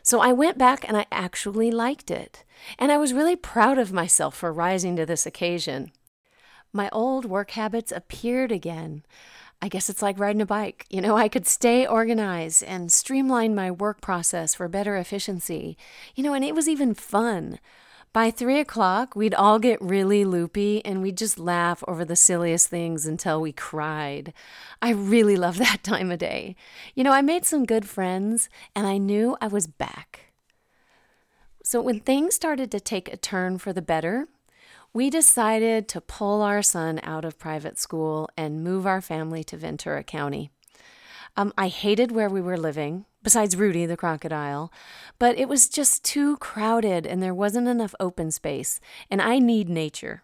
So 0.03 0.19
I 0.19 0.33
went 0.33 0.57
back 0.57 0.87
and 0.87 0.97
I 0.97 1.05
actually 1.11 1.71
liked 1.71 2.11
it. 2.11 2.43
And 2.77 2.91
I 2.91 2.97
was 2.97 3.13
really 3.13 3.35
proud 3.35 3.77
of 3.77 3.93
myself 3.93 4.35
for 4.35 4.53
rising 4.53 4.95
to 4.95 5.05
this 5.05 5.25
occasion. 5.25 5.91
My 6.73 6.89
old 6.91 7.25
work 7.25 7.51
habits 7.51 7.91
appeared 7.91 8.51
again. 8.51 9.03
I 9.61 9.67
guess 9.67 9.89
it's 9.89 10.01
like 10.01 10.19
riding 10.19 10.41
a 10.41 10.45
bike. 10.45 10.85
You 10.89 11.01
know, 11.01 11.17
I 11.17 11.27
could 11.27 11.45
stay 11.45 11.85
organized 11.85 12.63
and 12.63 12.91
streamline 12.91 13.53
my 13.53 13.69
work 13.69 14.01
process 14.01 14.55
for 14.55 14.67
better 14.67 14.95
efficiency. 14.95 15.77
You 16.15 16.23
know, 16.23 16.33
and 16.33 16.43
it 16.43 16.55
was 16.55 16.67
even 16.67 16.93
fun. 16.93 17.59
By 18.13 18.29
three 18.29 18.59
o'clock, 18.59 19.15
we'd 19.15 19.33
all 19.33 19.57
get 19.57 19.81
really 19.81 20.25
loopy 20.25 20.83
and 20.83 21.01
we'd 21.01 21.17
just 21.17 21.39
laugh 21.39 21.81
over 21.87 22.03
the 22.03 22.17
silliest 22.17 22.67
things 22.67 23.05
until 23.05 23.39
we 23.39 23.53
cried. 23.53 24.33
I 24.81 24.89
really 24.89 25.37
love 25.37 25.57
that 25.59 25.79
time 25.83 26.11
of 26.11 26.19
day. 26.19 26.57
You 26.93 27.05
know, 27.05 27.13
I 27.13 27.21
made 27.21 27.45
some 27.45 27.65
good 27.65 27.87
friends 27.87 28.49
and 28.75 28.85
I 28.85 28.97
knew 28.97 29.37
I 29.39 29.47
was 29.47 29.65
back. 29.65 30.33
So 31.63 31.79
when 31.81 32.01
things 32.01 32.35
started 32.35 32.69
to 32.71 32.81
take 32.81 33.07
a 33.07 33.15
turn 33.15 33.57
for 33.57 33.71
the 33.71 33.81
better, 33.81 34.27
we 34.93 35.09
decided 35.09 35.87
to 35.87 36.01
pull 36.01 36.41
our 36.41 36.61
son 36.61 36.99
out 37.03 37.23
of 37.23 37.39
private 37.39 37.79
school 37.79 38.29
and 38.35 38.61
move 38.61 38.85
our 38.85 38.99
family 38.99 39.41
to 39.45 39.55
Ventura 39.55 40.03
County. 40.03 40.51
Um, 41.37 41.53
I 41.57 41.69
hated 41.69 42.11
where 42.11 42.29
we 42.29 42.41
were 42.41 42.57
living 42.57 43.05
besides 43.23 43.55
Rudy 43.55 43.85
the 43.85 43.97
crocodile, 43.97 44.71
but 45.19 45.37
it 45.37 45.47
was 45.47 45.69
just 45.69 46.03
too 46.03 46.37
crowded 46.37 47.05
and 47.05 47.21
there 47.21 47.33
wasn't 47.33 47.67
enough 47.67 47.95
open 47.99 48.31
space, 48.31 48.79
and 49.09 49.21
I 49.21 49.39
need 49.39 49.69
nature. 49.69 50.23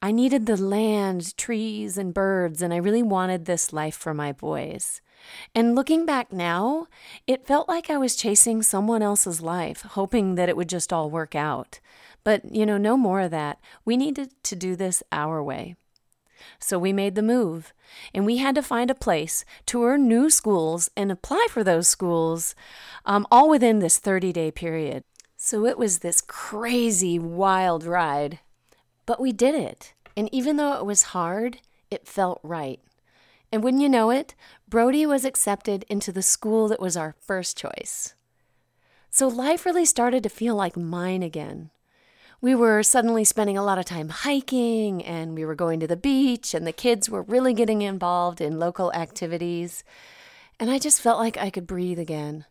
I 0.00 0.12
needed 0.12 0.46
the 0.46 0.56
land, 0.56 1.36
trees, 1.36 1.98
and 1.98 2.14
birds, 2.14 2.62
and 2.62 2.72
I 2.72 2.78
really 2.78 3.02
wanted 3.02 3.44
this 3.44 3.72
life 3.72 3.94
for 3.94 4.14
my 4.14 4.32
boys. 4.32 5.02
And 5.54 5.74
looking 5.74 6.06
back 6.06 6.32
now, 6.32 6.86
it 7.26 7.46
felt 7.46 7.68
like 7.68 7.90
I 7.90 7.98
was 7.98 8.16
chasing 8.16 8.62
someone 8.62 9.02
else's 9.02 9.42
life, 9.42 9.82
hoping 9.82 10.34
that 10.36 10.48
it 10.48 10.56
would 10.56 10.68
just 10.68 10.92
all 10.92 11.10
work 11.10 11.34
out. 11.34 11.80
But, 12.24 12.54
you 12.54 12.64
know, 12.64 12.78
no 12.78 12.96
more 12.96 13.20
of 13.20 13.30
that. 13.32 13.60
We 13.84 13.98
needed 13.98 14.32
to 14.44 14.56
do 14.56 14.76
this 14.76 15.02
our 15.12 15.42
way. 15.42 15.76
So 16.58 16.78
we 16.78 16.92
made 16.92 17.14
the 17.14 17.22
move, 17.22 17.72
and 18.14 18.26
we 18.26 18.38
had 18.38 18.54
to 18.54 18.62
find 18.62 18.90
a 18.90 18.94
place, 18.94 19.44
tour 19.66 19.98
new 19.98 20.30
schools, 20.30 20.90
and 20.96 21.10
apply 21.10 21.46
for 21.50 21.64
those 21.64 21.88
schools, 21.88 22.54
um, 23.04 23.26
all 23.30 23.48
within 23.48 23.78
this 23.78 23.98
30 23.98 24.32
day 24.32 24.50
period. 24.50 25.04
So 25.36 25.64
it 25.64 25.78
was 25.78 25.98
this 25.98 26.20
crazy, 26.20 27.18
wild 27.18 27.84
ride. 27.84 28.40
But 29.06 29.20
we 29.20 29.32
did 29.32 29.54
it. 29.54 29.94
And 30.16 30.28
even 30.32 30.56
though 30.56 30.74
it 30.74 30.84
was 30.84 31.14
hard, 31.14 31.60
it 31.90 32.06
felt 32.06 32.40
right. 32.42 32.80
And 33.50 33.64
wouldn't 33.64 33.82
you 33.82 33.88
know 33.88 34.10
it, 34.10 34.34
Brody 34.68 35.06
was 35.06 35.24
accepted 35.24 35.84
into 35.88 36.12
the 36.12 36.22
school 36.22 36.68
that 36.68 36.80
was 36.80 36.96
our 36.96 37.16
first 37.20 37.56
choice. 37.56 38.14
So 39.10 39.26
life 39.26 39.66
really 39.66 39.84
started 39.84 40.22
to 40.22 40.28
feel 40.28 40.54
like 40.54 40.76
mine 40.76 41.22
again 41.22 41.70
we 42.40 42.54
were 42.54 42.82
suddenly 42.82 43.24
spending 43.24 43.58
a 43.58 43.62
lot 43.62 43.78
of 43.78 43.84
time 43.84 44.08
hiking 44.08 45.04
and 45.04 45.34
we 45.34 45.44
were 45.44 45.54
going 45.54 45.78
to 45.80 45.86
the 45.86 45.96
beach 45.96 46.54
and 46.54 46.66
the 46.66 46.72
kids 46.72 47.10
were 47.10 47.22
really 47.22 47.52
getting 47.52 47.82
involved 47.82 48.40
in 48.40 48.58
local 48.58 48.92
activities. 48.94 49.84
And 50.58 50.70
I 50.70 50.78
just 50.78 51.02
felt 51.02 51.18
like 51.18 51.36
I 51.36 51.50
could 51.50 51.66
breathe 51.66 51.98
again. 51.98 52.46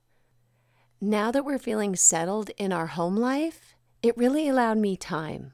Now 1.01 1.31
that 1.31 1.45
we're 1.45 1.57
feeling 1.57 1.95
settled 1.95 2.51
in 2.57 2.71
our 2.71 2.87
home 2.87 3.15
life, 3.15 3.75
it 4.03 4.17
really 4.17 4.47
allowed 4.47 4.77
me 4.77 4.95
time. 4.95 5.53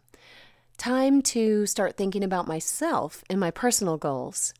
Time 0.77 1.21
to 1.21 1.65
start 1.65 1.95
thinking 1.95 2.23
about 2.23 2.47
myself 2.47 3.23
and 3.29 3.39
my 3.39 3.51
personal 3.51 3.97
goals. 3.97 4.53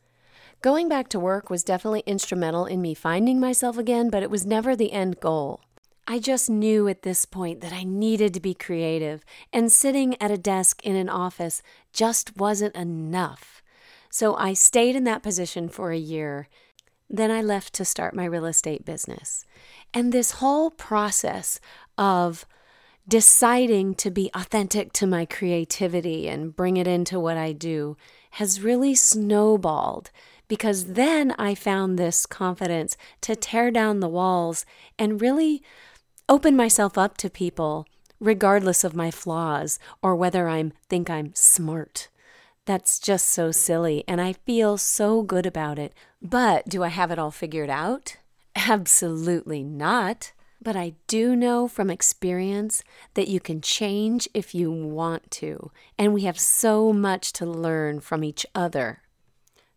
Going 0.62 0.88
back 0.88 1.10
to 1.10 1.20
work 1.20 1.50
was 1.50 1.64
definitely 1.64 2.04
instrumental 2.06 2.66
in 2.66 2.82
me 2.82 2.94
finding 2.94 3.42
myself 3.42 3.78
again, 3.78 4.10
but 4.10 4.24
it 4.24 4.32
was 4.32 4.46
never 4.46 4.76
the 4.76 4.94
end 4.94 5.20
goal. 5.20 5.60
I 6.08 6.20
just 6.20 6.50
knew 6.50 6.88
at 6.88 7.02
this 7.02 7.26
point 7.26 7.62
that 7.62 7.74
I 7.74 7.84
needed 7.84 8.34
to 8.36 8.40
be 8.40 8.54
creative, 8.54 9.26
and 9.52 9.72
sitting 9.72 10.22
at 10.22 10.32
a 10.32 10.38
desk 10.38 10.84
in 10.84 10.96
an 10.96 11.10
office 11.10 11.64
just 11.94 12.38
wasn't 12.38 12.76
enough. 12.76 13.64
So 14.12 14.36
I 14.36 14.54
stayed 14.54 14.96
in 14.96 15.04
that 15.06 15.24
position 15.24 15.68
for 15.68 15.92
a 15.92 15.98
year. 15.98 16.48
Then 17.10 17.32
I 17.32 17.42
left 17.42 17.74
to 17.74 17.86
start 17.86 18.16
my 18.16 18.26
real 18.26 18.46
estate 18.46 18.86
business. 18.86 19.46
And 19.94 20.12
this 20.12 20.32
whole 20.32 20.70
process 20.70 21.60
of 21.98 22.46
deciding 23.08 23.96
to 23.96 24.12
be 24.12 24.32
authentic 24.34 24.94
to 24.94 25.08
my 25.08 25.26
creativity 25.26 26.28
and 26.28 26.56
bring 26.56 26.78
it 26.78 26.88
into 26.88 27.20
what 27.20 27.38
I 27.38 27.52
do 27.52 27.98
has 28.32 28.62
really 28.62 28.96
snowballed 28.96 30.12
because 30.48 30.94
then 30.94 31.34
I 31.38 31.56
found 31.56 31.98
this 31.98 32.26
confidence 32.26 32.98
to 33.22 33.36
tear 33.36 33.72
down 33.72 34.00
the 34.00 34.10
walls 34.10 34.66
and 34.98 35.22
really 35.22 35.64
open 36.28 36.56
myself 36.56 36.98
up 36.98 37.18
to 37.18 37.30
people 37.30 37.88
regardless 38.20 38.84
of 38.84 38.96
my 38.96 39.12
flaws 39.12 39.78
or 40.02 40.16
whether 40.16 40.48
I 40.48 40.72
think 40.90 41.10
I'm 41.10 41.34
smart. 41.36 42.08
That's 42.66 42.98
just 42.98 43.28
so 43.30 43.52
silly, 43.52 44.04
and 44.08 44.20
I 44.20 44.34
feel 44.34 44.78
so 44.78 45.22
good 45.22 45.46
about 45.46 45.78
it. 45.78 45.94
But 46.22 46.68
do 46.68 46.84
I 46.84 46.88
have 46.88 47.12
it 47.12 47.20
all 47.20 47.30
figured 47.30 47.70
out? 47.70 48.18
Absolutely 48.56 49.64
not. 49.64 50.32
But 50.62 50.76
I 50.76 50.96
do 51.06 51.36
know 51.36 51.68
from 51.68 51.92
experience 51.92 52.84
that 53.14 53.28
you 53.28 53.40
can 53.40 53.62
change 53.62 54.28
if 54.34 54.56
you 54.56 54.72
want 54.72 55.30
to, 55.32 55.70
and 56.00 56.12
we 56.12 56.22
have 56.24 56.40
so 56.40 56.92
much 56.92 57.34
to 57.34 57.46
learn 57.46 58.00
from 58.00 58.24
each 58.24 58.48
other. 58.56 59.04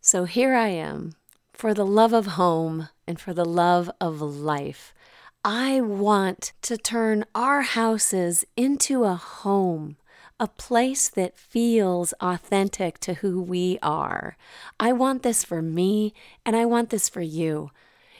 So 0.00 0.24
here 0.24 0.54
I 0.54 0.68
am, 0.68 1.14
for 1.52 1.74
the 1.74 1.84
love 1.84 2.14
of 2.14 2.26
home 2.26 2.88
and 3.06 3.20
for 3.20 3.34
the 3.34 3.44
love 3.44 3.90
of 4.00 4.22
life. 4.22 4.94
I 5.44 5.80
want 5.80 6.52
to 6.62 6.76
turn 6.76 7.24
our 7.32 7.62
houses 7.62 8.44
into 8.56 9.04
a 9.04 9.14
home, 9.14 9.96
a 10.40 10.48
place 10.48 11.08
that 11.10 11.38
feels 11.38 12.12
authentic 12.20 12.98
to 13.00 13.14
who 13.14 13.40
we 13.40 13.78
are. 13.80 14.36
I 14.80 14.92
want 14.92 15.22
this 15.22 15.44
for 15.44 15.62
me, 15.62 16.12
and 16.44 16.56
I 16.56 16.64
want 16.64 16.90
this 16.90 17.08
for 17.08 17.20
you. 17.20 17.70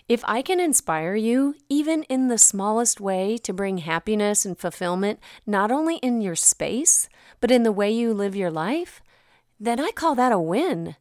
If 0.08 0.24
I 0.26 0.42
can 0.42 0.60
inspire 0.60 1.16
you, 1.16 1.56
even 1.68 2.04
in 2.04 2.28
the 2.28 2.38
smallest 2.38 3.00
way, 3.00 3.36
to 3.38 3.52
bring 3.52 3.78
happiness 3.78 4.46
and 4.46 4.56
fulfillment, 4.56 5.18
not 5.44 5.72
only 5.72 5.96
in 5.96 6.20
your 6.20 6.36
space, 6.36 7.08
but 7.40 7.50
in 7.50 7.64
the 7.64 7.72
way 7.72 7.90
you 7.90 8.14
live 8.14 8.36
your 8.36 8.50
life, 8.50 9.02
then 9.58 9.80
I 9.80 9.90
call 9.90 10.14
that 10.14 10.32
a 10.32 10.38
win. 10.38 10.94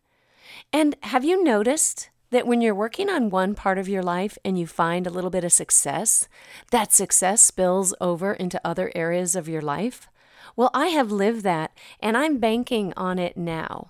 And 0.74 0.96
have 1.04 1.24
you 1.24 1.44
noticed 1.44 2.10
that 2.30 2.48
when 2.48 2.62
you're 2.62 2.76
working 2.76 3.10
on 3.10 3.30
one 3.30 3.56
part 3.56 3.78
of 3.78 3.88
your 3.88 4.04
life 4.04 4.38
and 4.44 4.60
you 4.60 4.68
find 4.68 5.08
a 5.08 5.12
little 5.12 5.30
bit 5.30 5.44
of 5.44 5.52
success, 5.52 6.28
that 6.72 6.94
success 6.94 7.42
spills 7.42 7.94
over 8.02 8.34
into 8.34 8.62
other 8.66 8.92
areas 8.96 9.36
of 9.36 9.48
your 9.48 9.62
life? 9.62 10.08
Well, 10.56 10.72
I 10.74 10.88
have 10.88 11.12
lived 11.12 11.44
that 11.44 11.72
and 12.00 12.18
I'm 12.18 12.38
banking 12.38 12.94
on 12.98 13.20
it 13.20 13.38
now. 13.38 13.90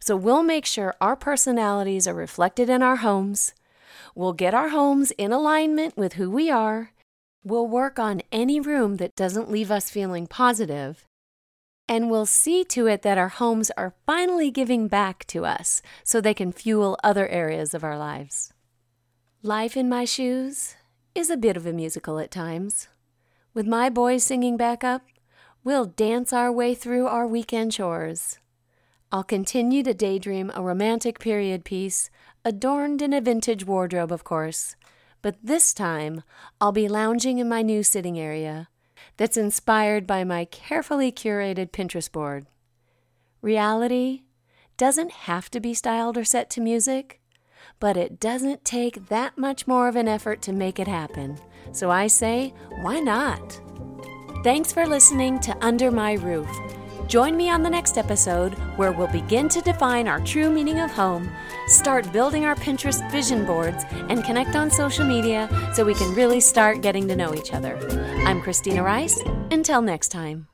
So 0.00 0.16
we'll 0.16 0.42
make 0.42 0.66
sure 0.66 0.94
our 1.00 1.16
personalities 1.16 2.06
are 2.06 2.14
reflected 2.14 2.68
in 2.70 2.82
our 2.82 2.96
homes. 2.96 3.54
We'll 4.14 4.32
get 4.32 4.54
our 4.54 4.70
homes 4.70 5.10
in 5.12 5.32
alignment 5.32 5.96
with 5.96 6.14
who 6.14 6.30
we 6.30 6.50
are. 6.50 6.92
We'll 7.44 7.66
work 7.66 7.98
on 7.98 8.22
any 8.32 8.60
room 8.60 8.96
that 8.96 9.16
doesn't 9.16 9.50
leave 9.50 9.70
us 9.70 9.90
feeling 9.90 10.26
positive 10.26 11.07
and 11.88 12.10
we'll 12.10 12.26
see 12.26 12.64
to 12.64 12.86
it 12.86 13.02
that 13.02 13.18
our 13.18 13.28
homes 13.28 13.70
are 13.76 13.94
finally 14.04 14.50
giving 14.50 14.88
back 14.88 15.26
to 15.26 15.44
us 15.46 15.80
so 16.04 16.20
they 16.20 16.34
can 16.34 16.52
fuel 16.52 16.98
other 17.02 17.26
areas 17.28 17.72
of 17.72 17.82
our 17.82 17.96
lives. 17.96 18.52
Life 19.42 19.76
in 19.76 19.88
My 19.88 20.04
Shoes 20.04 20.74
is 21.14 21.30
a 21.30 21.36
bit 21.36 21.56
of 21.56 21.66
a 21.66 21.72
musical 21.72 22.18
at 22.18 22.30
times. 22.30 22.88
With 23.54 23.66
my 23.66 23.88
boys 23.88 24.22
singing 24.22 24.56
back 24.56 24.84
up, 24.84 25.02
we'll 25.64 25.86
dance 25.86 26.32
our 26.32 26.52
way 26.52 26.74
through 26.74 27.06
our 27.06 27.26
weekend 27.26 27.72
chores. 27.72 28.38
I'll 29.10 29.24
continue 29.24 29.82
to 29.84 29.94
daydream 29.94 30.52
a 30.54 30.62
romantic 30.62 31.18
period 31.18 31.64
piece, 31.64 32.10
adorned 32.44 33.00
in 33.00 33.14
a 33.14 33.22
vintage 33.22 33.64
wardrobe, 33.64 34.12
of 34.12 34.22
course, 34.22 34.76
but 35.22 35.36
this 35.42 35.72
time 35.72 36.22
I'll 36.60 36.72
be 36.72 36.88
lounging 36.88 37.38
in 37.38 37.48
my 37.48 37.62
new 37.62 37.82
sitting 37.82 38.18
area 38.18 38.68
that's 39.18 39.36
inspired 39.36 40.06
by 40.06 40.24
my 40.24 40.46
carefully 40.46 41.12
curated 41.12 41.70
Pinterest 41.70 42.10
board. 42.10 42.46
Reality 43.42 44.22
doesn't 44.78 45.10
have 45.10 45.50
to 45.50 45.60
be 45.60 45.74
styled 45.74 46.16
or 46.16 46.24
set 46.24 46.48
to 46.50 46.60
music, 46.60 47.20
but 47.80 47.96
it 47.96 48.18
doesn't 48.18 48.64
take 48.64 49.08
that 49.08 49.36
much 49.36 49.66
more 49.66 49.88
of 49.88 49.96
an 49.96 50.08
effort 50.08 50.40
to 50.42 50.52
make 50.52 50.78
it 50.78 50.88
happen. 50.88 51.36
So 51.72 51.90
I 51.90 52.06
say, 52.06 52.54
why 52.80 53.00
not? 53.00 53.60
Thanks 54.44 54.72
for 54.72 54.86
listening 54.86 55.40
to 55.40 55.64
Under 55.64 55.90
My 55.90 56.12
Roof. 56.14 56.48
Join 57.08 57.38
me 57.38 57.48
on 57.48 57.62
the 57.62 57.70
next 57.70 57.96
episode 57.96 58.52
where 58.76 58.92
we'll 58.92 59.06
begin 59.06 59.48
to 59.48 59.62
define 59.62 60.06
our 60.06 60.20
true 60.20 60.50
meaning 60.50 60.80
of 60.80 60.90
home, 60.90 61.32
start 61.66 62.12
building 62.12 62.44
our 62.44 62.54
Pinterest 62.54 63.10
vision 63.10 63.46
boards, 63.46 63.82
and 64.10 64.22
connect 64.22 64.54
on 64.54 64.70
social 64.70 65.06
media 65.06 65.48
so 65.74 65.86
we 65.86 65.94
can 65.94 66.14
really 66.14 66.38
start 66.38 66.82
getting 66.82 67.08
to 67.08 67.16
know 67.16 67.34
each 67.34 67.54
other. 67.54 67.78
I'm 68.26 68.42
Christina 68.42 68.82
Rice. 68.82 69.18
Until 69.50 69.80
next 69.80 70.08
time. 70.10 70.48